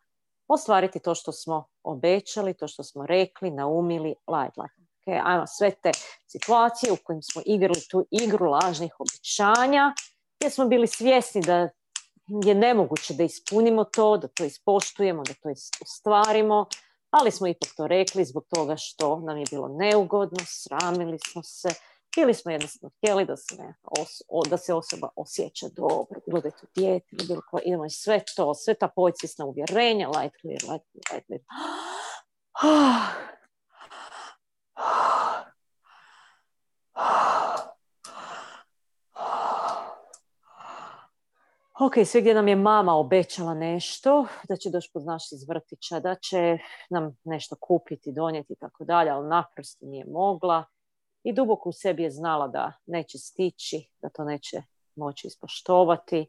ostvariti 0.49 0.99
to 0.99 1.15
što 1.15 1.33
smo 1.33 1.65
obećali, 1.83 2.55
to 2.55 2.69
što 2.69 2.85
smo 2.85 3.07
rekli, 3.07 3.51
naumili, 3.51 4.09
light, 4.09 4.57
light 4.57 4.83
okay, 5.07 5.21
ajmo 5.25 5.47
sve 5.47 5.71
te 5.71 5.91
situacije 6.27 6.93
u 6.93 6.97
kojim 7.05 7.23
smo 7.23 7.43
igrali 7.47 7.81
tu 7.91 8.07
igru 8.11 8.51
lažnih 8.51 8.95
obećanja, 8.99 9.95
gdje 10.39 10.51
smo 10.51 10.65
bili 10.67 10.87
svjesni 10.87 11.41
da 11.41 11.69
je 12.45 12.55
nemoguće 12.55 13.15
da 13.15 13.23
ispunimo 13.23 13.85
to, 13.85 14.17
da 14.17 14.29
to 14.29 14.45
ispoštujemo, 14.45 15.23
da 15.23 15.35
to 15.35 15.49
ostvarimo, 15.83 16.67
ali 17.11 17.31
smo 17.31 17.47
ipak 17.47 17.69
to 17.77 17.87
rekli 17.87 18.25
zbog 18.25 18.45
toga 18.49 18.77
što 18.77 19.21
nam 19.21 19.39
je 19.39 19.45
bilo 19.51 19.69
neugodno, 19.69 20.39
sramili 20.47 21.19
smo 21.19 21.43
se, 21.43 21.69
ili 22.17 22.35
smo 22.35 22.51
jednostavno 22.51 22.91
htjeli 22.99 23.25
da 23.25 23.37
se, 23.37 23.57
da 24.51 24.57
se 24.57 24.75
osoba 24.75 25.09
osjeća 25.17 25.67
dobro, 25.77 26.21
bilo 26.27 26.41
da 26.41 26.49
je 26.49 26.53
to 26.53 26.67
bilo 27.27 27.41
idemo 27.65 27.91
sve 27.91 28.21
to, 28.37 28.55
sve 28.55 28.75
ta 28.75 28.89
podsvjesna 28.89 29.45
uvjerenja, 29.45 30.09
light 30.09 30.37
clear, 30.41 30.61
light 30.73 30.87
clear, 30.91 31.13
light 31.13 31.27
clear. 31.27 31.43
Ok, 41.81 41.93
sve 42.07 42.21
gdje 42.21 42.35
nam 42.35 42.49
je 42.49 42.57
mama 42.57 42.95
obećala 42.95 43.55
nešto, 43.55 44.27
da 44.49 44.57
će 44.57 44.71
doći 44.71 44.91
pod 44.95 45.05
naš 45.05 45.33
iz 45.33 45.49
vrtića, 45.49 46.01
da 46.01 46.15
će 46.15 46.59
nam 46.91 47.17
nešto 47.25 47.57
kupiti, 47.61 48.13
donijeti 48.13 48.53
i 48.53 48.57
tako 48.57 48.85
dalje, 48.85 49.11
ali 49.11 49.29
naprosto 49.29 49.87
nije 49.87 50.05
mogla. 50.05 50.65
I 51.25 51.33
duboko 51.33 51.69
u 51.69 51.73
sebi 51.73 52.03
je 52.03 52.11
znala 52.11 52.49
da 52.49 52.73
neće 52.87 53.19
stići, 53.19 53.89
da 54.03 54.09
to 54.09 54.25
neće 54.25 54.63
moći 54.97 55.27
ispoštovati, 55.27 56.27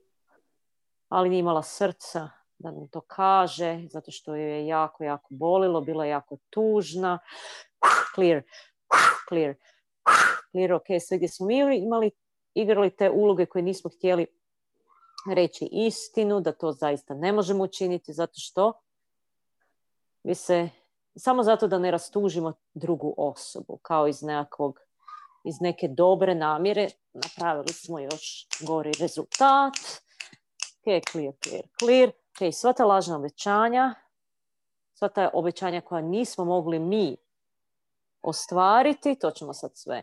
ali 1.10 1.30
nije 1.30 1.40
imala 1.40 1.64
srca 1.64 2.30
da 2.58 2.72
nam 2.72 2.88
to 2.88 3.02
kaže, 3.02 3.88
zato 3.90 4.12
što 4.12 4.36
joj 4.36 4.52
je 4.52 4.68
jako, 4.68 5.04
jako 5.04 5.28
bolilo, 5.30 5.82
bila 5.82 6.06
jako 6.06 6.38
tužna. 6.50 7.20
Clear, 8.16 8.42
clear, 9.30 9.56
clear, 10.52 10.74
ok, 10.74 10.86
sve 11.08 11.18
gdje 11.18 11.28
smo 11.28 11.46
mi 11.46 11.58
imali, 11.78 12.12
igrali 12.54 12.96
te 12.96 13.10
uloge 13.10 13.46
koje 13.46 13.62
nismo 13.62 13.90
htjeli 13.98 14.26
reći 15.34 15.70
istinu, 15.72 16.42
da 16.42 16.52
to 16.52 16.72
zaista 16.72 17.14
ne 17.14 17.32
možemo 17.32 17.64
učiniti 17.64 18.14
zato 18.14 18.34
što 18.36 18.74
bi 20.24 20.36
se, 20.36 20.70
samo 21.16 21.44
zato 21.44 21.68
da 21.68 21.80
ne 21.80 21.92
rastužimo 21.92 22.54
drugu 22.74 23.14
osobu, 23.18 23.78
kao 23.82 24.08
iz 24.08 24.22
nekakvog, 24.22 24.80
iz 25.44 25.62
neke 25.62 25.88
dobre 25.88 26.36
namjere, 26.36 26.90
napravili 27.14 27.74
smo 27.74 28.00
još 28.00 28.48
gori 28.60 28.92
rezultat. 29.00 29.74
Ok, 30.80 31.04
clear, 31.12 31.34
clear, 31.44 31.64
clear. 31.80 32.10
Ok, 32.10 32.54
sva 32.54 32.74
ta 32.74 32.86
lažna 32.86 33.16
obećanja, 33.16 33.94
sva 34.94 35.10
ta 35.10 35.30
obećanja 35.34 35.82
koja 35.82 36.02
nismo 36.02 36.46
mogli 36.46 36.80
mi 36.80 37.18
ostvariti, 38.22 39.16
to 39.16 39.32
ćemo 39.32 39.54
sad 39.54 39.72
sve 39.74 40.02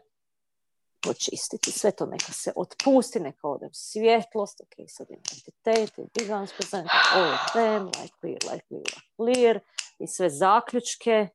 počistiti. 1.03 1.73
Sve 1.73 1.91
to 1.91 2.07
neka 2.07 2.33
se 2.33 2.53
otpusti, 2.57 3.21
neka 3.21 3.49
ode 3.49 3.67
u 3.67 3.71
svjetlost, 3.73 4.61
ok, 4.61 4.89
sad 4.89 5.07
identitet, 5.11 5.97
big 5.97 6.29
present, 6.57 6.89
all 7.15 7.33
of 7.33 7.53
them, 7.53 7.87
like 7.87 8.15
clear, 8.21 8.39
like 8.53 8.65
clear, 8.69 8.85
like 8.93 9.07
clear, 9.17 9.61
i 10.01 10.07
sve 10.07 10.31
zaključke. 10.31 11.29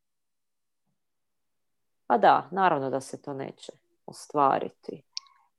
Pa 2.07 2.17
da, 2.17 2.49
naravno 2.51 2.89
da 2.89 3.01
se 3.01 3.21
to 3.21 3.33
neće 3.33 3.71
ostvariti. 4.05 5.03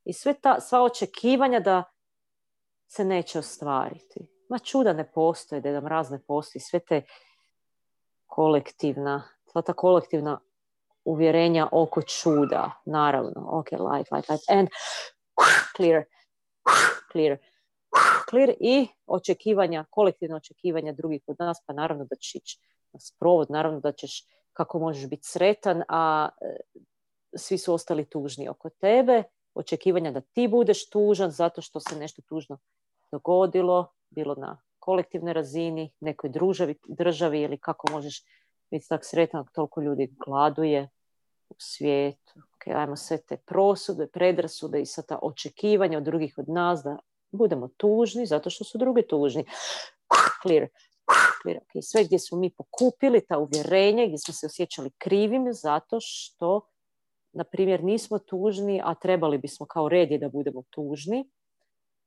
I 0.05 0.12
sve 0.12 0.35
ta, 0.35 0.61
sva 0.61 0.83
očekivanja 0.83 1.61
da 1.61 1.83
se 2.87 3.05
neće 3.05 3.38
ostvariti. 3.38 4.27
Ma 4.49 4.59
čuda 4.59 4.92
ne 4.92 5.12
postoje, 5.12 5.61
da 5.61 5.73
nam 5.73 5.87
razne 5.87 6.19
postoji, 6.19 6.62
sve 6.62 6.81
te 6.81 7.03
kolektivna, 8.27 9.23
sva 9.53 9.62
ta 9.62 9.73
kolektivna 9.73 10.40
uvjerenja 11.05 11.69
oko 11.73 12.03
čuda, 12.03 12.71
naravno. 12.85 13.49
Ok, 13.51 13.73
light, 13.73 14.12
light, 14.12 14.29
light. 14.29 14.51
And 14.51 14.69
clear, 15.77 16.05
clear, 17.12 17.38
clear. 18.31 18.55
I 18.61 18.88
očekivanja, 19.07 19.85
kolektivno 19.90 20.37
očekivanja 20.37 20.92
drugih 20.92 21.23
od 21.27 21.37
nas, 21.38 21.59
pa 21.66 21.73
naravno 21.73 22.05
da 22.05 22.16
na 22.16 22.76
sprovod, 23.01 23.51
naravno 23.51 23.81
da 23.81 23.93
ćeš 23.93 24.27
kako 24.53 24.79
možeš 24.79 25.09
biti 25.09 25.29
sretan, 25.29 25.83
a 25.89 26.29
e, 26.41 26.57
svi 27.37 27.59
su 27.59 27.75
ostali 27.75 28.05
tužni 28.05 28.49
oko 28.49 28.71
tebe, 28.71 29.23
očekivanja 29.55 30.11
da 30.11 30.21
ti 30.21 30.49
budeš 30.49 30.91
tužan 30.91 31.31
zato 31.31 31.63
što 31.63 31.81
se 31.81 31.97
nešto 31.97 32.23
tužno 32.23 32.59
dogodilo, 33.11 33.93
bilo 34.11 34.35
na 34.35 34.63
kolektivnoj 34.79 35.33
razini, 35.33 35.91
nekoj 36.01 36.31
družavi, 36.31 36.75
državi 36.89 37.41
ili 37.41 37.59
kako 37.59 37.93
možeš 37.93 38.25
biti 38.71 38.89
tak 38.89 39.05
sretan 39.05 39.41
ako 39.41 39.51
toliko 39.53 39.81
ljudi 39.81 40.15
gladuje 40.27 40.89
u 41.49 41.55
svijetu. 41.59 42.33
Ok, 42.55 42.67
ajmo 42.67 42.97
sve 42.97 43.19
te 43.19 43.37
prosude, 43.37 44.07
predrasude 44.07 44.81
i 44.81 44.87
sa 44.87 45.03
ta 45.03 45.19
očekivanja 45.23 45.99
od 45.99 46.05
drugih 46.05 46.35
od 46.39 46.49
nas 46.49 46.83
da 46.83 46.99
budemo 47.31 47.69
tužni 47.77 48.27
zato 48.27 48.51
što 48.51 48.65
su 48.65 48.79
drugi 48.79 49.03
tužni. 49.09 49.45
Clear. 50.43 50.69
Okay. 51.45 51.83
Sve 51.83 52.05
gdje 52.05 52.19
smo 52.19 52.38
mi 52.38 52.51
pokupili 52.51 53.27
ta 53.27 53.38
uvjerenja, 53.38 54.07
gdje 54.07 54.19
smo 54.19 54.35
se 54.35 54.47
osjećali 54.47 54.90
krivim 54.99 55.53
zato 55.53 55.99
što, 56.01 56.61
na 57.33 57.45
primjer, 57.45 57.85
nismo 57.85 58.19
tužni, 58.19 58.81
a 58.85 58.95
trebali 58.95 59.38
bismo 59.38 59.66
kao 59.66 59.88
redi 59.88 60.19
da 60.19 60.29
budemo 60.29 60.62
tužni 60.71 61.31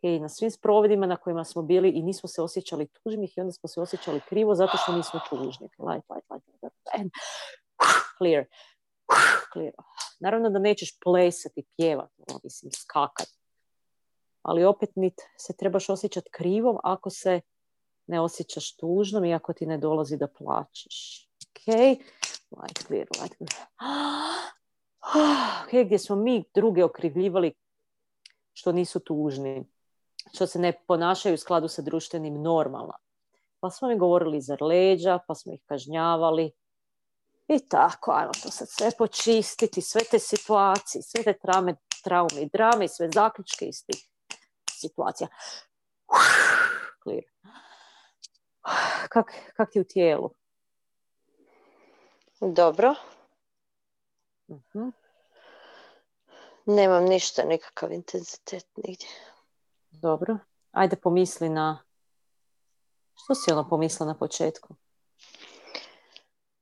i 0.01 0.19
na 0.19 0.29
svim 0.29 0.51
sprovedima 0.51 1.05
na 1.05 1.15
kojima 1.15 1.43
smo 1.43 1.61
bili 1.61 1.89
i 1.89 2.01
nismo 2.01 2.29
se 2.29 2.41
osjećali 2.41 2.87
tužnih 2.87 3.37
i 3.37 3.41
onda 3.41 3.51
smo 3.51 3.67
se 3.67 3.81
osjećali 3.81 4.21
krivo 4.29 4.55
zato 4.55 4.77
što 4.77 4.95
nismo 4.95 5.19
tužni. 5.29 5.69
Light, 5.77 6.09
light, 6.09 6.29
light, 6.31 6.47
light. 6.63 7.15
Clear. 8.17 8.45
Clear. 9.53 9.73
Naravno 10.19 10.49
da 10.49 10.59
nećeš 10.59 10.99
plesati, 11.03 11.63
pjevati, 11.77 12.23
ono, 12.29 12.39
mislim, 12.43 12.71
skakati. 12.71 13.39
Ali 14.41 14.63
opet 14.63 14.89
nit 14.95 15.13
se 15.37 15.53
trebaš 15.57 15.89
osjećati 15.89 16.29
krivom 16.31 16.77
ako 16.83 17.09
se 17.09 17.41
ne 18.09 18.21
osjećaš 18.21 18.75
tužnom 18.75 19.25
i 19.25 19.33
ako 19.33 19.53
ti 19.53 19.65
ne 19.65 19.77
dolazi 19.77 20.17
da 20.17 20.27
plaćeš. 20.27 21.27
Ok, 21.49 21.75
light, 22.61 22.87
clear, 22.87 23.07
light, 23.21 23.35
clear. 23.37 23.67
Ok, 25.63 25.85
gdje 25.85 25.99
smo 25.99 26.15
mi 26.15 26.43
druge 26.53 26.83
okrivljivali 26.83 27.53
što 28.53 28.71
nisu 28.71 28.99
tužni 28.99 29.65
što 30.33 30.47
se 30.47 30.59
ne 30.59 30.73
ponašaju 30.87 31.33
u 31.33 31.37
skladu 31.37 31.67
sa 31.67 31.81
društvenim 31.81 32.41
normama. 32.41 32.93
Pa 33.59 33.69
smo 33.69 33.91
im 33.91 33.99
govorili 33.99 34.41
za 34.41 34.57
leđa, 34.61 35.19
pa 35.27 35.35
smo 35.35 35.53
ih 35.53 35.61
kažnjavali. 35.65 36.51
I 37.47 37.59
tako, 37.69 38.11
ajmo 38.11 38.31
to 38.43 38.51
sad 38.51 38.67
sve 38.69 38.91
počistiti, 38.97 39.81
sve 39.81 40.01
te 40.11 40.19
situacije, 40.19 41.01
sve 41.01 41.23
te 41.23 41.33
traume, 41.33 41.75
traume 42.03 42.41
i 42.41 42.49
drame 42.53 42.85
i 42.85 42.87
sve 42.87 43.09
zaključke 43.13 43.65
iz 43.65 43.85
tih 43.85 44.07
situacija. 44.71 45.27
Clear. 47.03 47.23
Kak, 49.09 49.31
kak 49.53 49.71
ti 49.71 49.79
u 49.79 49.83
tijelu? 49.83 50.29
Dobro. 52.41 52.95
uh 54.47 54.91
Nemam 56.65 57.03
ništa, 57.03 57.43
nikakav 57.43 57.91
intenzitet 57.91 58.67
nigdje. 58.75 59.07
Dobro. 59.91 60.37
Ajde 60.71 60.95
pomisli 60.95 61.49
na... 61.49 61.83
Što 63.15 63.35
si 63.35 63.51
ono 63.51 63.69
pomisla 63.69 64.05
na 64.05 64.17
početku? 64.17 64.75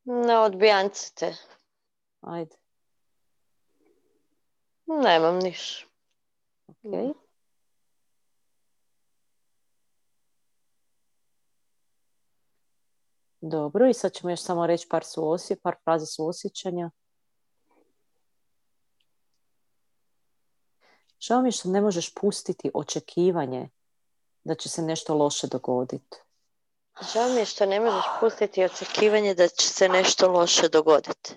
Na 0.04 0.42
odbijancite. 0.42 1.36
Ajde. 2.22 2.56
Nemam 4.86 5.40
niš. 5.40 5.88
Ok. 6.68 7.27
Dobro, 13.42 13.90
i 13.90 13.94
sad 13.94 14.14
ćemo 14.14 14.30
još 14.30 14.42
samo 14.42 14.68
reći 14.68 14.88
par, 14.90 15.04
suosje, 15.04 15.56
par 15.56 15.76
fraze 15.84 16.06
suosjećanja. 16.06 16.92
Žao 21.20 21.42
mi 21.42 21.48
je 21.48 21.52
što 21.52 21.70
ne 21.70 21.82
možeš 21.82 22.14
pustiti 22.14 22.72
očekivanje 22.74 23.70
da 24.44 24.56
će 24.56 24.70
se 24.70 24.82
nešto 24.82 25.16
loše 25.16 25.48
dogoditi. 25.48 26.18
Žao 27.14 27.30
mi 27.30 27.40
je 27.40 27.46
što 27.46 27.66
ne 27.66 27.80
možeš 27.80 28.06
pustiti 28.20 28.64
očekivanje 28.64 29.34
da 29.34 29.48
će 29.48 29.68
se 29.68 29.90
nešto 29.90 30.32
loše 30.32 30.70
dogoditi. 30.70 31.36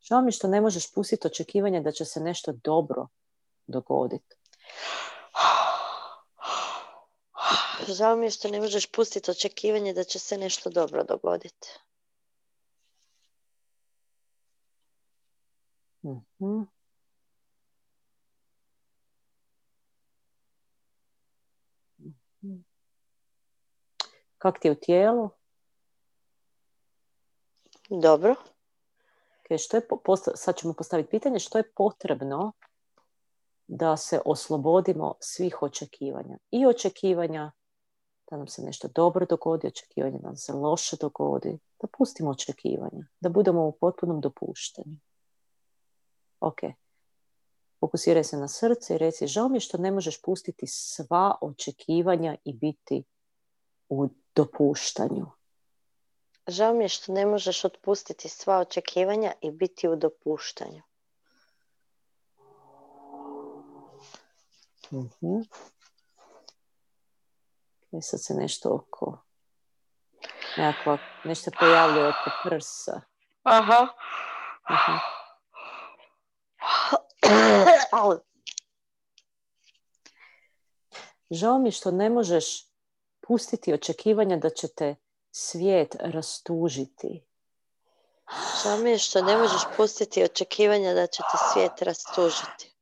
Žao 0.00 0.20
mi 0.20 0.28
je 0.28 0.32
što 0.32 0.48
ne 0.48 0.60
možeš 0.60 0.92
pustiti 0.92 1.26
očekivanje 1.26 1.80
da 1.80 1.92
će 1.92 2.04
se 2.04 2.20
nešto 2.20 2.52
dobro 2.52 3.06
dogoditi. 3.66 4.36
Žao 7.88 8.16
mi 8.16 8.26
je 8.26 8.30
što 8.30 8.48
ne 8.48 8.60
možeš 8.60 8.86
pustiti 8.92 9.30
očekivanje 9.30 9.92
da 9.92 10.04
će 10.04 10.18
se 10.18 10.38
nešto 10.38 10.70
dobro 10.70 11.04
dogoditi. 11.04 11.68
uh 16.02 16.66
Kak 24.38 24.58
ti 24.60 24.68
je 24.68 24.72
u 24.72 24.74
tijelu? 24.74 25.30
Dobro. 28.02 28.34
Okay, 29.44 29.64
što 29.64 29.76
je, 29.76 29.82
sad 30.34 30.56
ćemo 30.56 30.74
postaviti 30.74 31.10
pitanje 31.10 31.38
što 31.38 31.58
je 31.58 31.72
potrebno 31.76 32.52
da 33.66 33.96
se 33.96 34.20
oslobodimo 34.24 35.14
svih 35.20 35.62
očekivanja. 35.62 36.38
I 36.50 36.66
očekivanja 36.66 37.52
da 38.34 38.38
nam 38.38 38.48
se 38.48 38.62
nešto 38.62 38.88
dobro 38.88 39.26
dogodi, 39.26 39.66
očekivanja 39.66 40.18
da 40.18 40.26
nam 40.26 40.36
se 40.36 40.52
loše 40.52 40.96
dogodi, 41.00 41.58
da 41.80 41.86
pustimo 41.98 42.30
očekivanja, 42.30 43.06
da 43.20 43.28
budemo 43.28 43.66
u 43.66 43.72
potpunom 43.72 44.20
dopuštenju. 44.20 44.96
Ok. 46.40 46.58
Fokusiraj 47.80 48.24
se 48.24 48.36
na 48.36 48.48
srce 48.48 48.94
i 48.94 48.98
reci, 48.98 49.26
žao 49.26 49.48
mi 49.48 49.56
je 49.56 49.60
što 49.60 49.78
ne 49.78 49.90
možeš 49.90 50.22
pustiti 50.22 50.66
sva 50.66 51.38
očekivanja 51.40 52.36
i 52.44 52.52
biti 52.52 53.04
u 53.88 54.08
dopuštanju. 54.34 55.26
Žao 56.46 56.74
mi 56.74 56.84
je 56.84 56.88
što 56.88 57.12
ne 57.12 57.26
možeš 57.26 57.64
otpustiti 57.64 58.28
sva 58.28 58.58
očekivanja 58.58 59.32
i 59.40 59.50
biti 59.50 59.88
u 59.88 59.96
dopuštanju. 59.96 60.82
Uh 67.96 68.02
sad 68.02 68.20
se 68.22 68.34
nešto 68.34 68.68
oko 68.74 69.18
nekakva, 70.56 70.98
nešto 71.24 71.50
pojavljuje 71.58 72.08
oko 72.08 72.30
prsa. 72.44 73.00
Aha. 73.42 73.86
Aha. 74.62 74.98
Žao 81.30 81.58
mi 81.58 81.70
što 81.72 81.90
ne 81.90 82.10
možeš 82.10 82.66
pustiti 83.20 83.72
očekivanja 83.72 84.36
da 84.36 84.50
će 84.50 84.68
te 84.68 84.96
svijet 85.30 85.96
rastužiti. 86.00 87.26
Žao 88.62 88.76
mi 88.76 88.90
je 88.90 88.98
što 88.98 89.22
ne 89.22 89.36
možeš 89.36 89.62
pustiti 89.76 90.24
očekivanja 90.24 90.94
da 90.94 91.06
će 91.06 91.22
te 91.32 91.38
svijet 91.52 91.82
rastužiti. 91.82 92.74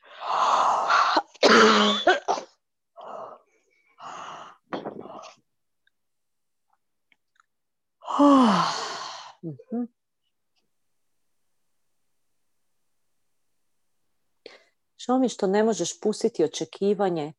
Žao 14.98 15.18
mi 15.18 15.29
što 15.29 15.46
ne 15.46 15.64
možeš 15.64 16.01
pustiti 16.01 16.44
očekivanje 16.44 17.33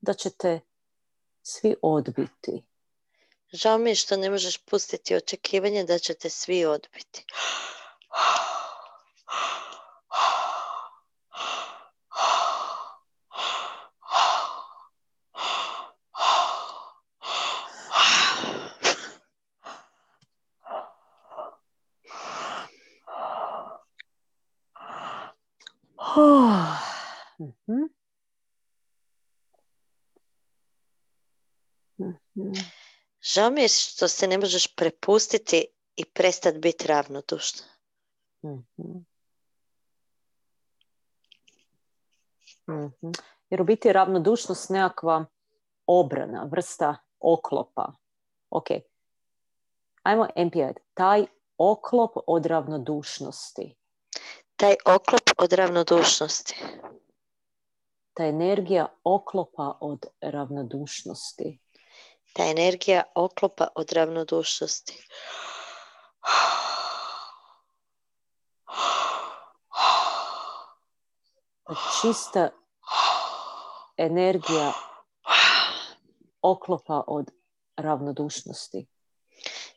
da 0.00 0.14
će 0.14 0.30
te 0.30 0.60
svi 1.42 1.74
odbiti. 1.82 2.62
Žao 3.52 3.78
mi 3.78 3.94
što 3.94 4.16
ne 4.16 4.30
možeš 4.30 4.64
pustiti 4.64 5.16
očekivanje 5.16 5.84
da 5.84 5.98
ćete 5.98 6.30
svi 6.30 6.64
odbiti. 6.64 7.24
Žao 33.20 33.50
mi 33.50 33.62
je 33.62 33.68
što 33.68 34.08
se 34.08 34.26
ne 34.26 34.38
možeš 34.38 34.74
prepustiti 34.74 35.66
i 35.96 36.04
prestati 36.04 36.58
biti 36.58 36.86
ravnodušna. 36.86 37.66
mm 38.42 38.58
Jer 43.50 43.62
u 43.62 43.64
biti 43.64 43.88
je 43.88 43.92
ravnodušnost 43.92 44.70
nekakva 44.70 45.24
obrana, 45.86 46.48
vrsta 46.52 46.96
oklopa. 47.20 47.92
Ok. 48.50 48.66
Ajmo 50.02 50.28
MPI. 50.36 50.74
Taj 50.94 51.26
oklop 51.58 52.16
od 52.26 52.46
ravnodušnosti. 52.46 53.76
Taj 54.56 54.74
oklop 54.84 55.30
od 55.38 55.52
ravnodušnosti. 55.52 56.64
Ta 58.18 58.24
energija 58.24 58.86
oklopa 59.04 59.78
od 59.80 60.06
ravnodušnosti. 60.20 61.58
Ta 62.32 62.44
energija 62.44 63.02
oklopa 63.14 63.68
od 63.74 63.92
ravnodušnosti. 63.92 65.06
Ta 71.64 71.74
čista 72.00 72.50
energija 73.96 74.72
oklopa 76.42 77.04
od 77.06 77.30
ravnodušnosti. 77.76 78.86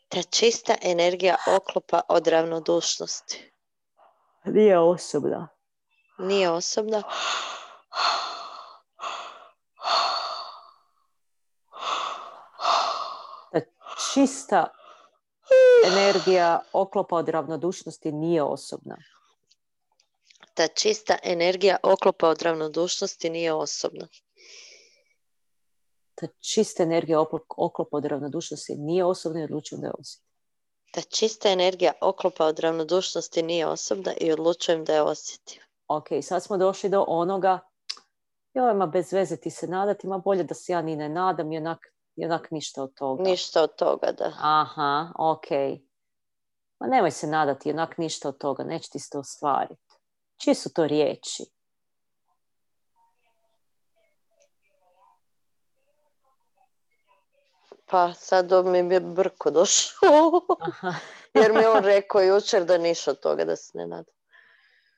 Ta 0.09 0.23
čista 0.23 0.75
energija 0.81 1.35
oklopa 1.47 2.01
od 2.09 2.27
ravnodušnosti. 2.27 3.51
Nije 4.45 4.79
osobna. 4.79 5.47
Nije 6.17 6.49
osobna. 6.49 7.01
Ta 13.51 13.59
čista 14.13 14.67
energija 15.85 16.59
oklopa 16.73 17.15
od 17.15 17.29
ravnodušnosti 17.29 18.11
nije 18.11 18.43
osobna. 18.43 18.97
Ta 20.53 20.67
čista 20.67 21.17
energija 21.23 21.77
oklopa 21.83 22.27
od 22.27 22.41
ravnodušnosti 22.41 23.29
nije 23.29 23.53
osobna. 23.53 24.07
Ta 26.15 26.27
čista 26.27 26.83
energija 26.83 27.21
oklopa 27.57 27.97
od 27.97 28.05
ravnodušnosti 28.05 28.75
nije 28.75 29.05
osobna 29.05 29.41
i 29.41 29.43
odlučujem 29.43 29.81
da 29.81 29.87
je 29.87 29.93
osjetim. 29.99 30.27
Ta 30.91 31.01
čista 31.01 31.49
energija 31.49 31.93
oklopa 32.01 32.45
od 32.45 32.59
ravnodušnosti 32.59 33.43
nije 33.43 33.67
osobna 33.67 34.13
i 34.21 34.31
odlučujem 34.31 34.85
da 34.85 34.93
je 34.93 35.01
osjetim. 35.01 35.61
Ok, 35.87 36.07
sad 36.21 36.43
smo 36.43 36.57
došli 36.57 36.89
do 36.89 37.05
onoga, 37.07 37.59
joj, 38.53 38.73
ma 38.73 38.85
bez 38.85 39.13
veze 39.13 39.37
ti 39.37 39.49
se 39.49 39.67
nadati, 39.67 40.07
ma 40.07 40.17
bolje 40.17 40.43
da 40.43 40.53
se 40.53 40.71
ja 40.71 40.81
ni 40.81 40.95
ne 40.95 41.09
nadam 41.09 41.51
i 41.51 41.57
onak, 41.57 41.79
i 42.21 42.25
onak 42.25 42.51
ništa 42.51 42.83
od 42.83 42.93
toga. 42.93 43.23
Ništa 43.23 43.63
od 43.63 43.75
toga, 43.75 44.11
da. 44.11 44.33
Aha, 44.41 45.11
ok. 45.17 45.49
Ma 46.79 46.87
nemoj 46.87 47.11
se 47.11 47.27
nadati, 47.27 47.71
onak 47.71 47.97
ništa 47.97 48.29
od 48.29 48.37
toga, 48.37 48.63
neće 48.63 48.89
ti 48.89 48.99
se 48.99 49.09
to 49.09 49.19
ostvariti. 49.19 49.93
Čije 50.37 50.55
su 50.55 50.73
to 50.73 50.87
riječi? 50.87 51.43
Pa 57.85 58.13
sad 58.13 58.51
mi 58.65 58.93
je 58.93 58.99
brko 58.99 59.51
došao. 59.51 60.31
Aha. 60.59 60.93
Jer 61.33 61.53
mi 61.53 61.59
je 61.59 61.69
on 61.69 61.83
rekao 61.83 62.21
jučer 62.21 62.65
da 62.65 62.77
ništa 62.77 63.11
od 63.11 63.19
toga 63.19 63.45
da 63.45 63.55
se 63.55 63.77
ne 63.77 63.87
nada. 63.87 64.11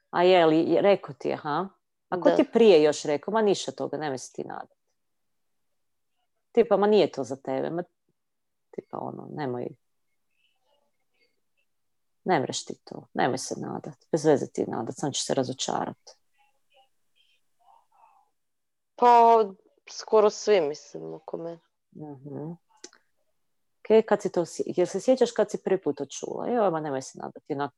A 0.10 0.24
je 0.24 0.46
li, 0.46 0.78
rekao 0.82 1.16
ti 1.20 1.30
je, 1.30 1.36
ha? 1.36 1.68
A 2.10 2.22
ko 2.22 2.30
Da. 2.30 2.36
ti 2.36 2.44
prije 2.54 2.84
još 2.84 3.04
rekao? 3.04 3.32
Ma 3.32 3.42
ništa 3.42 3.72
toga, 3.72 3.98
nemoj 3.98 4.18
se 4.18 4.34
ti 4.34 4.44
nadati. 4.44 4.83
Tipa, 6.54 6.78
ma 6.78 6.88
nije 6.88 7.12
to 7.12 7.24
za 7.24 7.36
tebe. 7.36 7.70
Ma, 7.70 7.84
tipa, 8.72 8.98
ono, 8.98 9.28
nemoj... 9.36 9.68
Ne 12.24 12.40
mreš 12.40 12.66
ti 12.66 12.76
to, 12.84 13.08
nemoj 13.14 13.38
se 13.38 13.56
nadat. 13.58 14.06
Bez 14.12 14.26
veze 14.26 14.48
ti 14.48 14.66
nadat, 14.68 14.96
sam 14.98 15.12
ćeš 15.12 15.26
se 15.26 15.34
razočarati. 15.34 16.12
Pa 18.96 19.44
skoro 19.90 20.30
svi 20.30 20.62
mislim 20.62 21.14
oko 21.14 21.38
mene. 21.38 21.60
Ok, 23.80 24.06
kad 24.08 24.22
si 24.22 24.32
to, 24.32 24.46
jel 24.66 24.88
se 24.88 25.00
sjećaš 25.00 25.32
kad 25.32 25.52
si 25.52 25.64
prvi 25.64 25.82
put 25.82 25.98
to 25.98 26.06
čula? 26.06 26.48
Joj, 26.48 26.72
ma 26.72 26.80
nemoj 26.80 27.02
se 27.02 27.20
nadati, 27.20 27.54
onak, 27.54 27.74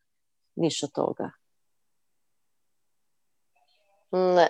ništa 0.56 0.88
toga. 0.88 1.32
Ne. 4.12 4.50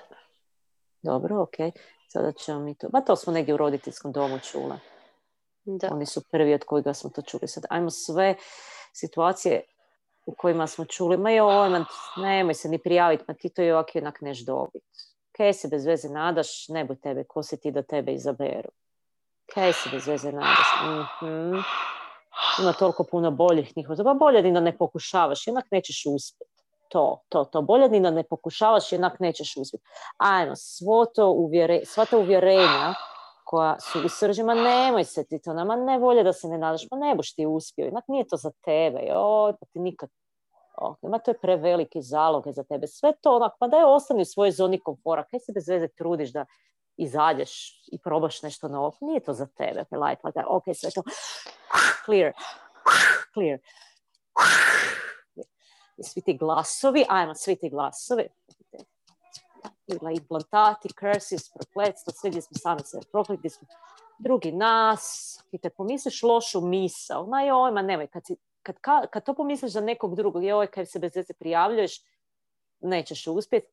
Dobro, 1.02 1.42
ok. 1.42 1.56
Sada 2.08 2.32
ćemo 2.32 2.60
mi 2.60 2.76
to... 2.76 2.88
Ma 2.94 3.02
to 3.02 3.16
smo 3.16 3.34
negdje 3.34 3.54
u 3.54 3.58
roditeljskom 3.58 4.12
domu 4.12 4.40
čule. 4.40 4.80
Da. 5.66 5.90
Oni 5.92 6.06
su 6.06 6.22
prvi 6.32 6.54
od 6.54 6.64
kojega 6.64 6.94
smo 6.94 7.10
to 7.10 7.22
čuli. 7.22 7.48
Sad, 7.48 7.66
ajmo 7.70 7.90
sve 7.90 8.36
situacije 8.94 9.62
u 10.26 10.36
kojima 10.36 10.68
smo 10.68 10.86
čuli, 10.86 11.18
ma 11.18 11.32
joj, 11.32 11.70
ma, 11.70 11.86
nemoj 12.18 12.54
se 12.54 12.70
ni 12.70 12.78
prijaviti, 12.78 13.24
ma 13.28 13.34
ti 13.34 13.50
to 13.50 13.62
i 13.62 13.72
ovak 13.72 13.96
i 13.96 14.00
onak 14.00 14.22
neš 14.22 14.46
dobit. 14.46 14.84
Kaj 15.32 15.54
se 15.54 15.68
bez 15.68 15.86
veze 15.86 16.10
nadaš, 16.10 16.68
ne 16.68 16.86
bu 16.86 16.96
tebe, 16.96 17.24
ko 17.24 17.44
si 17.44 17.60
ti 17.60 17.72
da 17.72 17.82
tebe 17.82 18.14
izaberu. 18.14 18.70
Kaj 19.54 19.74
se 19.74 19.90
bez 19.92 20.08
veze 20.08 20.32
nadaš. 20.32 20.68
Mhm. 20.84 21.60
Ima 22.62 22.74
toliko 22.74 23.04
puno 23.04 23.32
boljih 23.32 23.78
njihova. 23.78 24.04
Pa 24.04 24.14
bolje 24.14 24.42
ni 24.42 24.54
da 24.54 24.60
ne 24.60 24.78
pokušavaš, 24.78 25.48
jednak 25.48 25.66
nećeš 25.72 26.04
uspjeti. 26.06 26.55
To, 26.90 27.24
to, 27.30 27.46
to. 27.46 27.62
Bolje 27.62 27.90
ni 27.90 28.00
da 28.00 28.12
ne 28.12 28.24
pokušavaš, 28.24 28.92
jednak 28.92 29.20
nećeš 29.20 29.58
uspjeti. 29.58 29.86
Ajmo, 30.18 30.56
svo 30.56 31.06
to 31.06 31.30
uvjere, 31.30 31.82
sva 31.86 32.06
ta 32.06 32.18
uvjerenja 32.18 32.94
koja 33.46 33.80
su 33.80 34.00
u 34.06 34.10
srži, 34.10 34.44
ma 34.44 34.54
nemoj 34.54 35.04
se 35.04 35.24
ti 35.24 35.42
to, 35.42 35.54
nama 35.54 35.76
ne 35.76 35.98
volje 35.98 36.24
da 36.24 36.34
se 36.34 36.48
ne 36.48 36.58
nadaš, 36.58 36.82
ma 36.92 36.98
ne 36.98 37.16
buš 37.16 37.34
ti 37.36 37.46
uspio, 37.46 37.86
jednak 37.86 38.04
nije 38.08 38.28
to 38.28 38.38
za 38.38 38.52
tebe, 38.66 39.00
joj, 39.08 39.54
pa 39.60 39.66
ti 39.66 39.80
nikad, 39.80 40.10
o, 40.78 40.96
ma 41.02 41.20
to 41.20 41.32
je 41.32 41.40
preveliki 41.42 42.02
zaloge 42.02 42.52
za 42.52 42.64
tebe, 42.64 42.88
sve 42.88 43.14
to 43.22 43.36
onak, 43.36 43.54
pa 43.60 43.68
daj 43.68 43.84
ostani 43.84 44.22
u 44.22 44.26
svojoj 44.26 44.52
zoni 44.52 44.80
komfora, 44.80 45.24
kaj 45.32 45.40
se 45.40 45.52
bez 45.54 45.70
veze 45.70 45.88
trudiš 45.88 46.34
da 46.34 46.46
izađeš 46.98 47.52
i 47.92 48.00
probaš 48.00 48.42
nešto 48.42 48.68
novo, 48.68 48.92
Pa 48.92 49.06
nije 49.06 49.20
to 49.20 49.34
za 49.34 49.48
tebe, 49.58 49.80
like 49.80 50.22
that, 50.22 50.46
ok, 50.48 50.64
sve 50.74 50.90
to, 50.92 51.04
clear, 52.06 52.34
clear, 53.34 53.60
svi 56.04 56.22
ti 56.22 56.38
glasovi, 56.38 57.06
ajmo, 57.10 57.36
svi 57.36 57.56
ti 57.56 57.70
glasovi, 57.70 58.28
bila 59.88 60.12
implantati, 60.12 60.90
curses, 61.00 61.50
prokletstvo, 61.54 62.14
sve 62.14 62.30
gdje 62.30 62.42
smo 62.42 62.58
sami 62.58 62.82
sebe 62.84 63.04
prokleti, 63.12 63.40
gdje 63.40 63.50
smo 63.50 63.68
drugi 64.20 64.52
nas, 64.52 65.38
i 65.52 65.58
kad 65.58 65.74
pomisliš 65.74 66.24
lošu 66.24 66.62
misao, 66.62 67.26
ma 67.28 67.42
joj, 67.42 67.72
ma 67.72 67.82
nemoj, 67.82 68.08
kad, 68.08 68.26
si, 68.26 68.36
kad, 68.64 68.76
ka- 68.76 69.08
kad 69.08 69.24
to 69.26 69.34
pomisliš 69.34 69.72
za 69.72 69.82
nekog 69.82 70.16
drugog, 70.16 70.44
joj, 70.44 70.68
kad 70.68 70.90
se 70.90 71.00
bez 71.00 71.16
veze 71.16 71.34
prijavljuješ, 71.34 72.02
nećeš 72.80 73.28
uspjeti. 73.28 73.68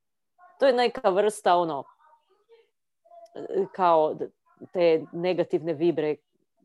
To 0.58 0.66
je 0.66 0.72
neka 0.72 1.10
vrsta, 1.10 1.56
ono, 1.56 1.84
kao 3.72 4.14
te 4.72 5.04
negativne 5.12 5.72
vibre 5.72 6.16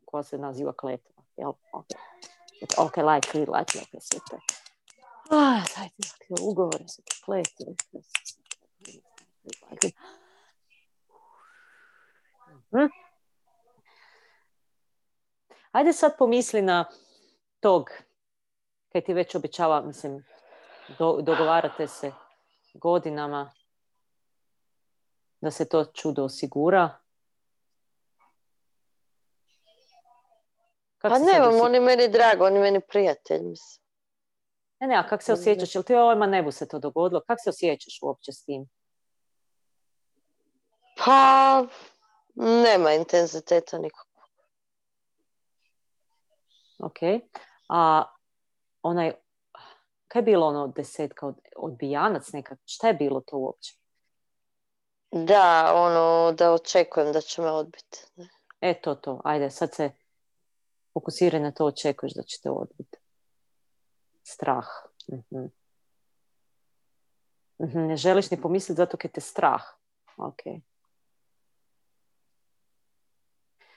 koja 0.05 0.23
se 0.23 0.37
naziva 0.37 0.73
kletva. 0.73 1.23
Jel? 1.37 1.49
Ok, 1.71 1.85
ok, 2.77 2.97
like, 2.97 3.39
like, 3.39 3.79
like, 3.79 3.99
sve 3.99 4.19
to. 4.29 4.37
Ah, 5.29 5.61
dakle, 5.69 6.07
ugovore 6.41 6.87
se 6.87 7.01
kletve. 7.25 7.65
Mhm. 12.71 12.85
Ajde 15.71 15.93
sad 15.93 16.17
pomisli 16.17 16.61
na 16.61 16.85
tog, 17.59 17.89
kaj 18.91 19.01
ti 19.01 19.13
već 19.13 19.35
obećava, 19.35 19.81
mislim, 19.81 20.25
do- 20.89 21.21
dogovarate 21.21 21.87
se 21.87 22.11
godinama 22.73 23.51
da 25.41 25.51
se 25.51 25.69
to 25.69 25.85
čudo 25.85 26.23
osigura. 26.23 26.97
Kak 30.97 31.11
Pa 31.11 31.15
osje- 31.49 31.61
on 31.61 31.73
je 31.73 31.79
meni 31.81 32.07
drag, 32.07 32.41
on 32.41 32.55
je 32.55 32.61
meni 32.61 32.81
prijatelj, 32.81 33.41
mislim. 33.41 33.86
Ne, 34.79 34.87
ne, 34.87 34.95
a 34.95 35.07
kak 35.07 35.23
se 35.23 35.33
osjećaš? 35.33 35.75
Jel 35.75 35.83
ti 35.83 35.95
ovima 35.95 36.27
ne 36.27 36.43
bu 36.43 36.51
se 36.51 36.67
to 36.67 36.79
dogodilo? 36.79 37.21
Kak 37.27 37.37
se 37.43 37.49
osjećaš 37.49 37.99
uopće 38.01 38.31
s 38.31 38.43
tim? 38.43 38.67
Pa 41.05 41.63
nema 42.35 42.91
intenziteta 42.93 43.77
nikog. 43.77 44.07
Ok. 46.79 46.97
A 47.69 48.03
onaj, 48.81 49.13
kaj 50.07 50.19
je 50.19 50.23
bilo 50.23 50.47
ono 50.47 50.67
desetka, 50.67 51.27
od, 51.27 51.35
odbijanac 51.55 52.31
nekak? 52.31 52.59
Šta 52.65 52.87
je 52.87 52.93
bilo 52.93 53.21
to 53.21 53.37
uopće? 53.37 53.77
Da, 55.11 55.71
ono, 55.75 56.31
da 56.31 56.51
očekujem 56.53 57.13
da 57.13 57.21
će 57.21 57.41
me 57.41 57.51
odbiti. 57.51 58.05
E, 58.61 58.81
to, 58.81 58.95
to. 58.95 59.21
Ajde, 59.23 59.49
sad 59.49 59.73
se 59.73 59.91
fokusiraj 60.93 61.41
na 61.41 61.51
to, 61.51 61.65
očekuješ 61.65 62.13
da 62.13 62.23
će 62.23 62.37
te 62.43 62.49
odbiti. 62.49 62.96
Strah. 64.29 64.67
Mhm. 65.11 65.45
Mhm, 67.59 67.79
Ne 67.87 67.97
želiš 67.97 68.31
ni 68.31 68.41
pomisliti 68.41 68.77
zato 68.77 68.97
kaj 68.97 69.11
te 69.11 69.21
strah. 69.21 69.61
Ok. 70.17 70.39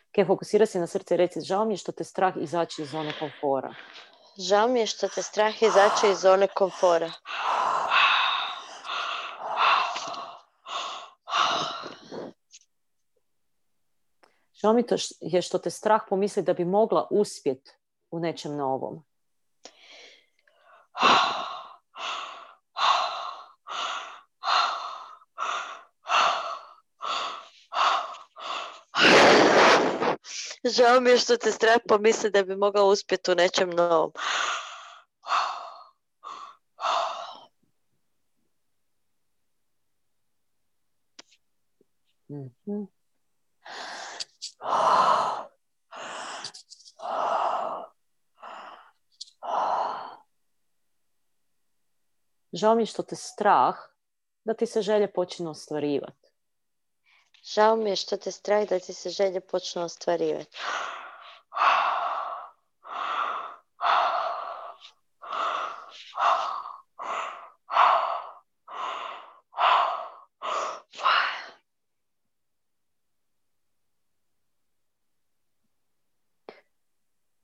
Ok, 0.09 0.27
fokusira 0.27 0.67
se 0.67 0.81
na 0.81 0.87
srce 0.87 1.15
i 1.15 1.17
reci, 1.17 1.41
žao 1.41 1.65
mi 1.65 1.73
je 1.75 1.79
što 1.79 1.93
te 1.93 2.05
strah 2.05 2.35
izaći 2.37 2.83
iz 2.83 2.91
zone 2.91 3.13
komfora. 3.19 3.75
Žao 4.39 4.69
mi 4.69 4.81
je 4.81 4.87
što 4.87 5.09
te 5.09 5.23
strah 5.23 5.63
izaći 5.63 6.11
iz 6.11 6.19
zone 6.21 6.49
komfora. 6.55 7.13
Žao 14.53 14.73
mi 14.73 14.85
je 15.21 15.43
što 15.43 15.59
te 15.59 15.71
strah 15.71 16.01
pomisli 16.09 16.43
da 16.43 16.55
bi 16.55 16.65
mogla 16.65 17.09
uspjeti 17.11 17.71
u 18.11 18.19
nečem 18.21 18.57
novom. 18.57 19.10
Žao 30.65 31.01
mi 31.01 31.11
je 31.11 31.19
što 31.19 31.37
te 31.37 31.53
strah 31.53 31.81
pomisli 31.89 32.31
da 32.31 32.43
bi 32.43 32.57
mogao 32.57 32.87
uspjeti 32.87 33.31
u 33.31 33.35
nečem 33.35 33.71
novom. 33.71 34.13
Žao 52.53 52.75
mi 52.75 52.83
je 52.83 52.87
što 52.87 53.03
te 53.03 53.17
strah 53.17 53.77
da 54.45 54.55
ti 54.55 54.67
se 54.67 54.83
želje 54.83 55.13
počinu 55.13 55.51
ostvarivati. 55.51 56.30
Žao 57.45 57.77
mi 57.77 57.91
je 57.91 57.97
što 57.97 58.17
te 58.17 58.31
strah 58.31 58.69
da 58.69 58.79
ti 58.79 58.95
se 58.95 59.11
želje 59.11 59.41
počnu 59.41 59.83
ostvarivati. 59.83 60.57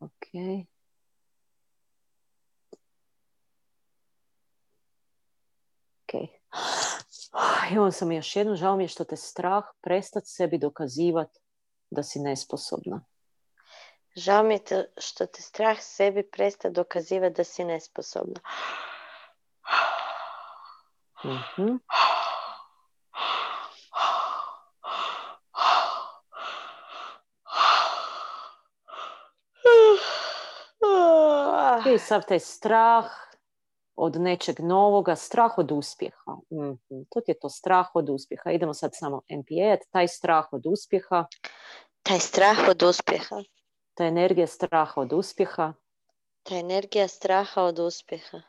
Ok. 0.00 0.26
Ok. 6.04 6.12
Imam 7.70 7.92
sam 7.92 8.12
još 8.12 8.36
jednu, 8.36 8.54
žao 8.54 8.76
mi 8.76 8.84
je 8.84 8.88
što 8.88 9.04
te 9.04 9.16
strah 9.16 9.64
prestat 9.80 10.22
sebi 10.26 10.58
dokazivati 10.58 11.40
da 11.90 12.02
si 12.02 12.18
nesposobna. 12.20 13.04
Žao 14.16 14.42
mi 14.42 14.54
je 14.54 14.64
te- 14.64 14.92
što 14.98 15.26
te 15.26 15.42
strah 15.42 15.76
sebi 15.80 16.30
presta 16.30 16.70
dokazivati 16.70 17.34
da 17.34 17.44
si 17.44 17.64
nesposobna. 17.64 18.40
Mhm. 21.24 21.76
I 31.94 31.98
sav 31.98 32.22
taj 32.28 32.40
strah 32.40 33.25
od 33.96 34.16
nečeg 34.16 34.60
novoga, 34.60 35.16
strah 35.16 35.58
od 35.58 35.72
uspjeha. 35.72 36.32
Mhm. 36.52 36.72
To 37.10 37.20
ti 37.20 37.30
je 37.30 37.38
to 37.38 37.48
strah 37.48 37.86
od 37.94 38.08
uspjeha. 38.08 38.50
Idemo 38.50 38.74
sad 38.74 38.90
samo 38.94 39.22
MPA, 39.30 39.76
taj 39.90 40.08
strah 40.08 40.46
od 40.52 40.62
uspjeha, 40.66 41.24
Taj 42.02 42.18
strah 42.20 42.56
od 42.70 42.82
uspjeha. 42.82 43.42
ta 43.94 44.04
energija 44.04 44.46
straha 44.46 44.92
od 44.96 45.12
uspjeha, 45.12 45.72
Ta 46.42 46.54
energija 46.56 47.08
straha 47.08 47.62
od 47.62 47.78
uspjeha. 47.78 48.40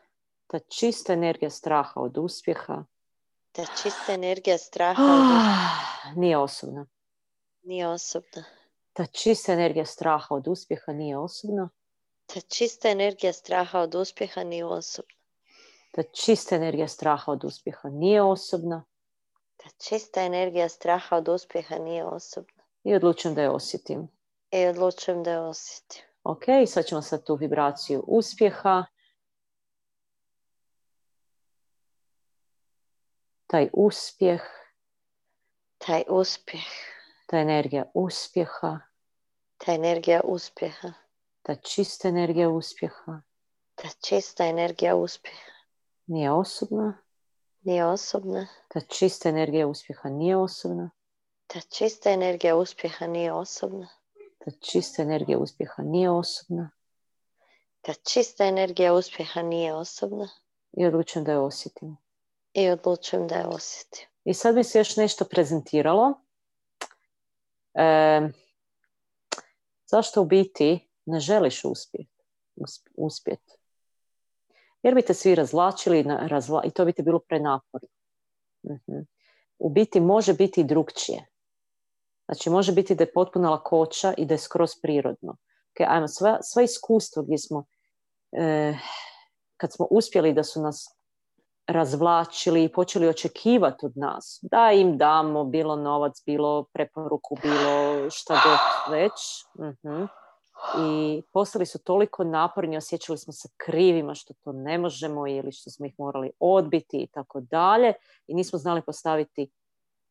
ta 0.47 0.59
čista 0.59 1.13
energija 1.13 1.49
straha 1.49 1.93
od 1.95 2.17
uspjeha 2.17 2.83
Ta 3.51 3.63
čista 3.81 4.13
energija 4.13 4.57
straha 4.57 5.03
od 5.03 5.19
uspjeha 5.19 5.57
Ah, 6.05 6.15
nije 6.15 6.37
osobna. 6.37 6.85
nije 7.63 7.87
osobna. 7.87 8.43
Ta 8.93 9.05
čista 9.05 9.53
energija 9.53 9.85
straha 9.85 10.27
od 10.29 10.47
uspjeha 10.47 10.91
nije 10.93 11.17
osobna. 11.17 11.69
Ta 12.25 12.39
čista 12.41 12.89
energija 12.89 13.33
straha 13.33 13.79
od 13.79 13.95
uspjeha 13.95 14.43
nije 14.43 14.65
osobna. 14.65 15.16
Ta 15.97 16.03
čista 16.03 16.55
energija 16.55 16.87
straha 16.87 17.31
od 17.31 17.43
uspjeha 17.43 17.89
nije 17.89 18.21
osobna 18.21 18.83
Ta 19.57 19.69
čista 19.77 20.21
energija 20.21 20.69
straha 20.69 21.17
od 21.17 21.27
uspjeha 21.27 21.75
nije 21.75 22.05
osobna. 22.05 22.63
i 22.83 22.95
odlučujem 22.95 23.35
da 23.35 23.41
je 23.41 23.49
osjetim. 23.49 24.07
I 24.51 24.65
odlučujem 24.65 25.23
da 25.23 25.31
je 25.31 25.39
osjetim. 25.39 26.01
Ok, 26.23 26.43
sad 26.67 26.85
ćemo 26.85 27.01
sad 27.01 27.23
tu 27.23 27.35
vibraciju 27.35 28.03
uspjeha. 28.07 28.85
Taj 33.47 33.69
uspjeh, 33.73 34.41
Taj 35.77 36.03
uspjeh, 36.09 36.67
ta 37.25 37.37
energija 37.37 37.91
uspjeha, 37.93 38.79
ta 39.57 39.73
energija 39.73 40.21
uspjeha, 40.23 40.93
ta 41.41 41.55
čista 41.55 42.07
energija 42.07 42.49
uspjeha 42.49 43.21
ta 43.77 43.89
čista 44.07 44.45
energija 44.45 44.95
uspjeha 44.95 45.56
nije 46.07 46.31
osobna. 46.31 46.97
nije 47.61 47.85
osobna. 47.85 48.47
Ta 48.67 48.79
čista 48.79 49.29
energija 49.29 49.67
uspjeha 49.67 50.09
nije 50.09 50.37
osobna. 50.37 50.89
Ta 51.47 51.59
čista 51.59 52.09
energija 52.09 52.55
uspjeha 52.55 53.07
nije 53.07 53.33
osobna. 53.33 53.87
Ta 54.37 54.51
čista 54.51 55.01
energija 55.01 55.37
uspjeha 55.39 55.83
nije 55.83 56.09
osobna. 56.09 56.69
Ta 57.81 57.93
čista 57.93 58.45
energija 58.45 58.93
uspjeha 58.93 59.41
nije 59.41 59.73
osobna. 59.73 60.29
I 60.77 60.85
odlučujem 60.85 61.25
da 61.25 61.31
je 61.31 61.39
osjetim. 61.39 61.97
I 62.53 62.69
odlučujem 62.69 63.27
da 63.27 63.35
je 63.35 63.47
osjetim. 63.47 64.05
I 64.23 64.33
sad 64.33 64.55
mi 64.55 64.63
se 64.63 64.77
još 64.77 64.95
nešto 64.95 65.25
prezentiralo. 65.25 66.21
E, 67.73 68.21
zašto 69.85 70.21
u 70.21 70.25
biti 70.25 70.89
ne 71.05 71.19
želiš 71.19 71.65
uspjeti? 71.65 72.17
uspjet? 72.95 73.56
Jer 74.83 74.95
bi 74.95 75.01
te 75.01 75.13
svi 75.13 75.35
razvlačili 75.35 76.03
razvla, 76.07 76.63
i 76.63 76.71
to 76.71 76.85
bi 76.85 76.93
ti 76.93 77.03
bilo 77.03 77.19
prenaporno. 77.19 77.87
Mhm. 78.65 78.99
U 79.59 79.69
biti 79.69 79.99
može 79.99 80.33
biti 80.33 80.61
i 80.61 80.63
drugčije. 80.63 81.25
Znači 82.25 82.49
može 82.49 82.71
biti 82.71 82.95
da 82.95 83.03
je 83.03 83.13
potpuna 83.13 83.49
lakoća 83.49 84.13
i 84.17 84.25
da 84.25 84.33
je 84.33 84.37
skroz 84.37 84.71
prirodno. 84.81 85.31
Ok, 85.31 85.87
ajmo, 85.87 86.07
sva, 86.07 86.37
sva 86.41 86.61
iskustva 86.61 87.23
gdje 87.23 87.37
smo, 87.37 87.65
e, 88.31 88.73
kad 89.57 89.73
smo 89.73 89.87
uspjeli 89.91 90.33
da 90.33 90.43
su 90.43 90.61
nas 90.61 90.97
razvlačili 91.67 92.63
i 92.63 92.71
počeli 92.71 93.07
očekivati 93.07 93.85
od 93.85 93.91
nas 93.95 94.39
da 94.41 94.71
im 94.71 94.97
damo 94.97 95.43
bilo 95.43 95.75
novac, 95.75 96.23
bilo 96.25 96.65
preporuku, 96.73 97.37
bilo 97.43 98.09
šta 98.09 98.33
god 98.33 98.93
već. 98.93 99.13
Mhm. 99.59 100.03
I 100.79 101.21
postali 101.33 101.65
su 101.65 101.83
toliko 101.83 102.23
naporni, 102.23 102.77
osjećali 102.77 103.17
smo 103.17 103.33
se 103.33 103.49
krivima 103.57 104.15
što 104.15 104.33
to 104.33 104.51
ne 104.51 104.77
možemo 104.77 105.27
ili 105.27 105.51
što 105.51 105.69
smo 105.69 105.85
ih 105.85 105.93
morali 105.97 106.31
odbiti 106.39 106.97
i 106.97 107.07
tako 107.07 107.41
dalje. 107.41 107.93
I 108.27 108.33
nismo 108.33 108.59
znali 108.59 108.81
postaviti 108.81 109.51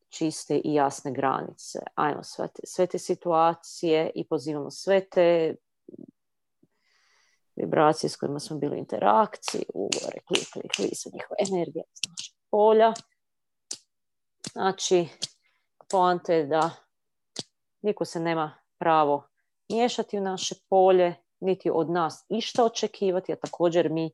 čiste 0.08 0.60
i 0.64 0.74
jasne 0.74 1.12
granice. 1.12 1.78
Ajmo 1.94 2.22
sve 2.22 2.48
te, 2.48 2.62
sve 2.64 2.86
te 2.86 2.98
situacije 2.98 4.10
i 4.14 4.28
pozivamo 4.28 4.70
sve 4.70 5.08
te 5.08 5.54
vibracije 7.56 8.10
s 8.10 8.16
kojima 8.16 8.40
smo 8.40 8.58
bili 8.58 8.76
u 8.76 8.78
interakciji, 8.78 9.62
ugovore, 9.74 10.18
klik, 10.26 10.46
klik, 10.52 10.72
klik, 10.76 10.90
sve 10.94 11.10
njihova 11.14 11.36
energija 11.50 11.84
našeg 12.08 12.34
polja. 12.50 12.92
Znači, 14.52 15.08
poanta 15.90 16.32
je 16.32 16.46
da 16.46 16.70
niko 17.82 18.04
se 18.04 18.20
nema 18.20 18.58
pravo 18.78 19.28
miješati 19.68 20.18
u 20.18 20.22
naše 20.22 20.54
polje, 20.68 21.14
niti 21.40 21.70
od 21.70 21.90
nas 21.90 22.24
išta 22.28 22.64
očekivati, 22.64 23.32
a 23.32 23.36
također 23.36 23.90
mi 23.90 24.10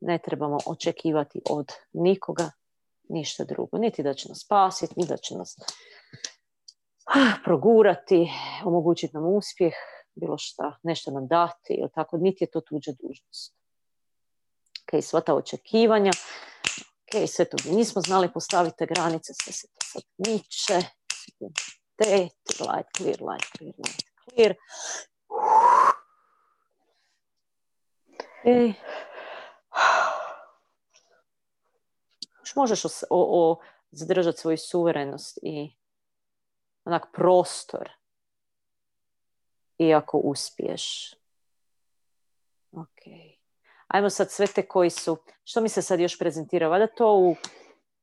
ne 0.00 0.18
trebamo 0.18 0.58
očekivati 0.66 1.40
od 1.50 1.72
nikoga 1.92 2.50
ništa 3.08 3.44
drugo. 3.44 3.78
Niti 3.78 4.02
da 4.02 4.14
će 4.14 4.28
nas 4.28 4.42
spasiti, 4.44 4.94
niti 4.96 5.08
da 5.08 5.16
će 5.16 5.34
nas 5.34 5.56
ah, 7.06 7.32
progurati, 7.44 8.30
omogućiti 8.64 9.14
nam 9.14 9.24
uspjeh, 9.24 9.72
bilo 10.14 10.38
šta, 10.38 10.78
nešto 10.82 11.10
nam 11.10 11.26
dati, 11.26 11.74
ili 11.80 11.90
tako, 11.94 12.16
niti 12.16 12.44
je 12.44 12.50
to 12.50 12.60
tuđa 12.60 12.92
dužnost. 13.02 13.54
Ok, 14.82 15.02
sva 15.02 15.20
ta 15.20 15.34
očekivanja, 15.34 16.10
ok, 16.10 17.28
sve 17.28 17.44
to 17.44 17.56
nismo 17.70 18.02
znali 18.02 18.32
postaviti 18.32 18.76
te 18.76 18.86
granice, 18.86 19.32
sve 19.42 19.52
se 19.52 19.66
to 19.66 19.86
sad 19.86 20.02
miče, 20.18 20.86
te, 21.96 22.28
light, 22.60 22.88
clear, 22.96 23.22
light, 23.22 23.56
clear, 23.58 23.74
light, 23.78 24.11
Ej. 28.44 28.74
Možeš 32.56 32.84
os- 32.84 33.04
o, 33.10 33.50
o, 33.50 33.60
zadržati 33.90 34.38
svoju 34.38 34.58
suverenost 34.58 35.38
i 35.42 35.76
onak 36.84 37.06
prostor 37.12 37.90
iako 39.78 40.18
uspiješ. 40.18 41.14
Ok. 42.72 43.02
Ajmo 43.86 44.10
sad 44.10 44.30
sve 44.30 44.46
te 44.46 44.66
koji 44.68 44.90
su, 44.90 45.16
što 45.44 45.60
mi 45.60 45.68
se 45.68 45.82
sad 45.82 46.00
još 46.00 46.18
prezentira? 46.18 46.68
Valjda 46.68 46.86
to 46.86 47.14
u, 47.16 47.36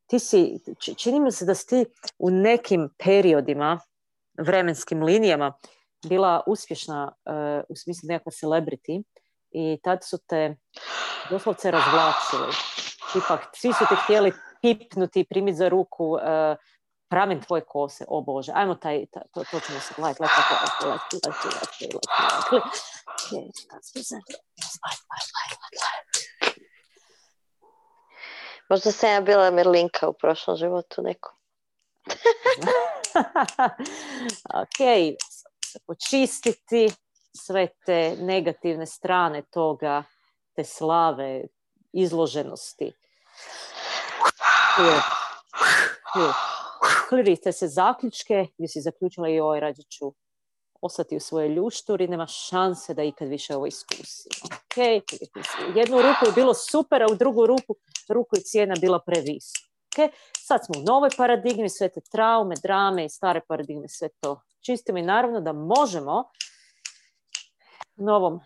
ti 0.08 0.20
si, 0.20 0.60
či- 0.80 0.96
čini 0.96 1.20
mi 1.20 1.32
se 1.32 1.46
da 1.46 1.56
si 1.56 1.68
ti 1.68 1.86
u 2.18 2.30
nekim 2.30 2.90
periodima, 2.98 3.80
vremenskim 4.38 5.04
linijama, 5.04 5.54
bila 6.06 6.44
uspješna 6.48 7.12
u 7.70 7.76
smislu 7.76 8.08
nekakva 8.08 8.32
celebrity 8.32 9.04
i 9.52 9.80
tad 9.84 10.00
su 10.04 10.18
te 10.28 10.56
doslovce 11.30 11.72
razvlačili. 11.72 12.54
Ipak, 13.16 13.42
svi 13.56 13.74
su 13.74 13.86
te 13.90 13.96
htjeli 14.04 14.32
pipnuti, 14.62 15.26
primiti 15.30 15.58
za 15.58 15.70
ruku, 15.70 16.06
uh, 16.06 16.20
pramen 17.10 17.42
tvoje 17.42 17.64
kose, 17.68 18.06
o 18.08 18.22
Bože, 18.22 18.52
ajmo 18.56 18.76
taj, 18.76 19.06
to, 19.34 19.44
to 19.52 19.60
ćemo 19.60 19.80
se 19.80 19.94
gledati, 19.98 20.24
Možda 28.70 28.92
sam 28.92 29.10
ja 29.10 29.22
bila 29.22 29.52
Merlinka 29.52 30.10
u 30.10 30.14
prošlom 30.14 30.58
životu 30.58 31.02
nekom. 31.02 31.34
ok, 34.64 34.80
počistiti 35.88 36.90
sve 37.38 37.68
te 37.86 38.16
negativne 38.20 38.86
strane 38.86 39.42
toga, 39.42 40.04
te 40.56 40.64
slave, 40.64 41.44
izloženosti. 41.94 42.92
Klirite 47.10 47.52
se 47.52 47.68
zaključke 47.68 48.46
gdje 48.58 48.68
si 48.68 48.82
zaključila 48.82 49.30
i 49.30 49.40
ovaj 49.40 49.60
rađe 49.60 49.84
ću 49.84 50.14
ostati 50.82 51.18
u 51.18 51.20
svojoj 51.20 51.50
ljušturi, 51.50 52.08
nema 52.08 52.28
šanse 52.28 52.94
da 52.94 53.04
ikad 53.04 53.28
više 53.28 53.56
ovo 53.56 53.66
iskusim. 53.66 54.32
Okay. 54.76 55.02
Jednu 55.76 55.98
ruku 55.98 56.26
je 56.26 56.32
bilo 56.36 56.54
super, 56.54 57.04
a 57.04 57.08
u 57.12 57.16
drugu 57.16 57.46
ruku, 57.46 57.76
ruku 58.10 58.36
je 58.36 58.42
cijena 58.42 58.76
bila 58.82 59.00
previsoka. 59.00 59.69
Sad 60.38 60.66
smo 60.66 60.82
u 60.82 60.84
novoj 60.84 61.10
paradigmi, 61.18 61.70
sve 61.70 61.90
te 61.90 62.02
traume, 62.02 62.56
drame 62.64 63.06
i 63.06 63.10
stare 63.10 63.42
paradigme, 63.48 63.88
sve 63.88 64.10
to 64.20 64.42
čistimo 64.62 64.98
i 64.98 65.02
naravno 65.02 65.42
da 65.42 65.54
možemo 65.54 66.24
u 67.96 68.04
novom 68.04 68.40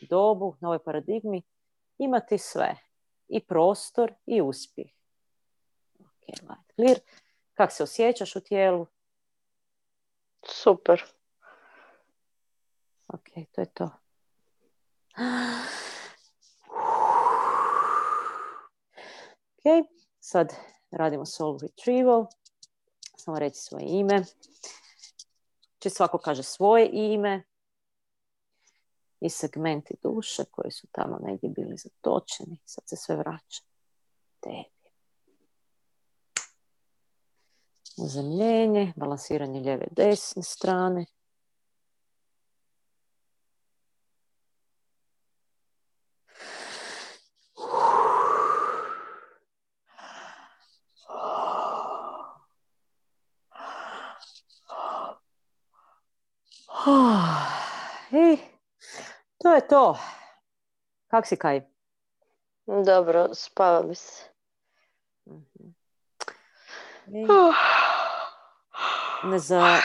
dobu, 0.00 0.56
novoj 0.60 0.78
paradigmi 0.84 1.42
imati 1.98 2.38
sve. 2.38 2.76
I 3.28 3.40
prostor 3.40 4.12
i 4.26 4.42
uspjeh. 4.42 4.86
Ok, 6.00 6.26
light 6.28 6.74
clear. 6.74 6.98
Kako 7.54 7.72
se 7.72 7.82
osjećaš 7.82 8.36
u 8.36 8.40
tijelu? 8.40 8.86
Super. 10.46 11.04
Ok, 13.08 13.28
to 13.52 13.60
je 13.60 13.66
to. 13.74 13.90
Ok, 19.62 19.86
sad 20.32 20.54
radimo 20.90 21.26
soul 21.26 21.58
retrieval. 21.58 22.26
Samo 23.16 23.38
reći 23.38 23.60
svoje 23.60 23.84
ime. 23.88 24.24
Če 25.78 25.90
svako 25.90 26.18
kaže 26.18 26.42
svoje 26.42 26.90
ime 26.92 27.42
i 29.20 29.30
segmenti 29.30 29.94
duše 30.02 30.44
koji 30.50 30.70
su 30.70 30.86
tamo 30.92 31.18
negdje 31.22 31.48
bili 31.48 31.76
zatočeni. 31.76 32.58
Sad 32.64 32.84
se 32.86 32.96
sve 32.96 33.16
vraća 33.16 33.62
tebi. 34.40 34.90
Uzemljenje, 37.98 38.92
balansiranje 38.96 39.60
lijeve 39.60 39.86
desne 39.90 40.42
strane. 40.42 41.06
I 58.12 58.38
to 59.38 59.49
je 59.60 59.68
to. 59.68 59.98
Kak 61.10 61.26
si 61.26 61.36
kaj? 61.36 61.60
Dobro, 62.86 63.28
spava 63.34 63.82
bi 63.82 63.94
se. 63.94 64.24
Mhm. 65.26 65.70
Ne, 69.24 69.38
za, 69.38 69.76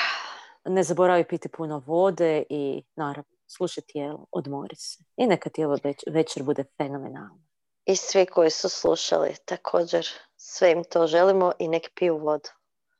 ne 0.65 0.83
zaboravi 0.83 1.27
piti 1.27 1.49
puno 1.49 1.83
vode 1.85 2.43
i 2.49 2.83
naravno 2.95 3.31
slušaj 3.47 3.83
tijelo, 3.87 4.25
odmori 4.31 4.75
se. 4.75 5.03
I 5.17 5.27
neka 5.27 5.49
ti 5.49 5.65
ovo 5.65 5.77
večer 6.07 6.43
bude 6.43 6.63
fenomenalno. 6.77 7.41
I 7.85 7.95
svi 7.95 8.25
koji 8.25 8.49
su 8.49 8.69
slušali 8.69 9.35
također 9.45 10.07
sve 10.37 10.71
im 10.71 10.83
to 10.83 11.07
želimo 11.07 11.51
i 11.59 11.67
nek 11.67 11.91
piju 11.95 12.17
vodu. 12.17 12.49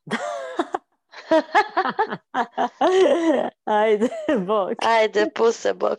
Ajde, 3.65 4.09
bok. 4.45 4.77
Ajde, 4.85 5.25
puse, 5.33 5.73
bok. 5.73 5.97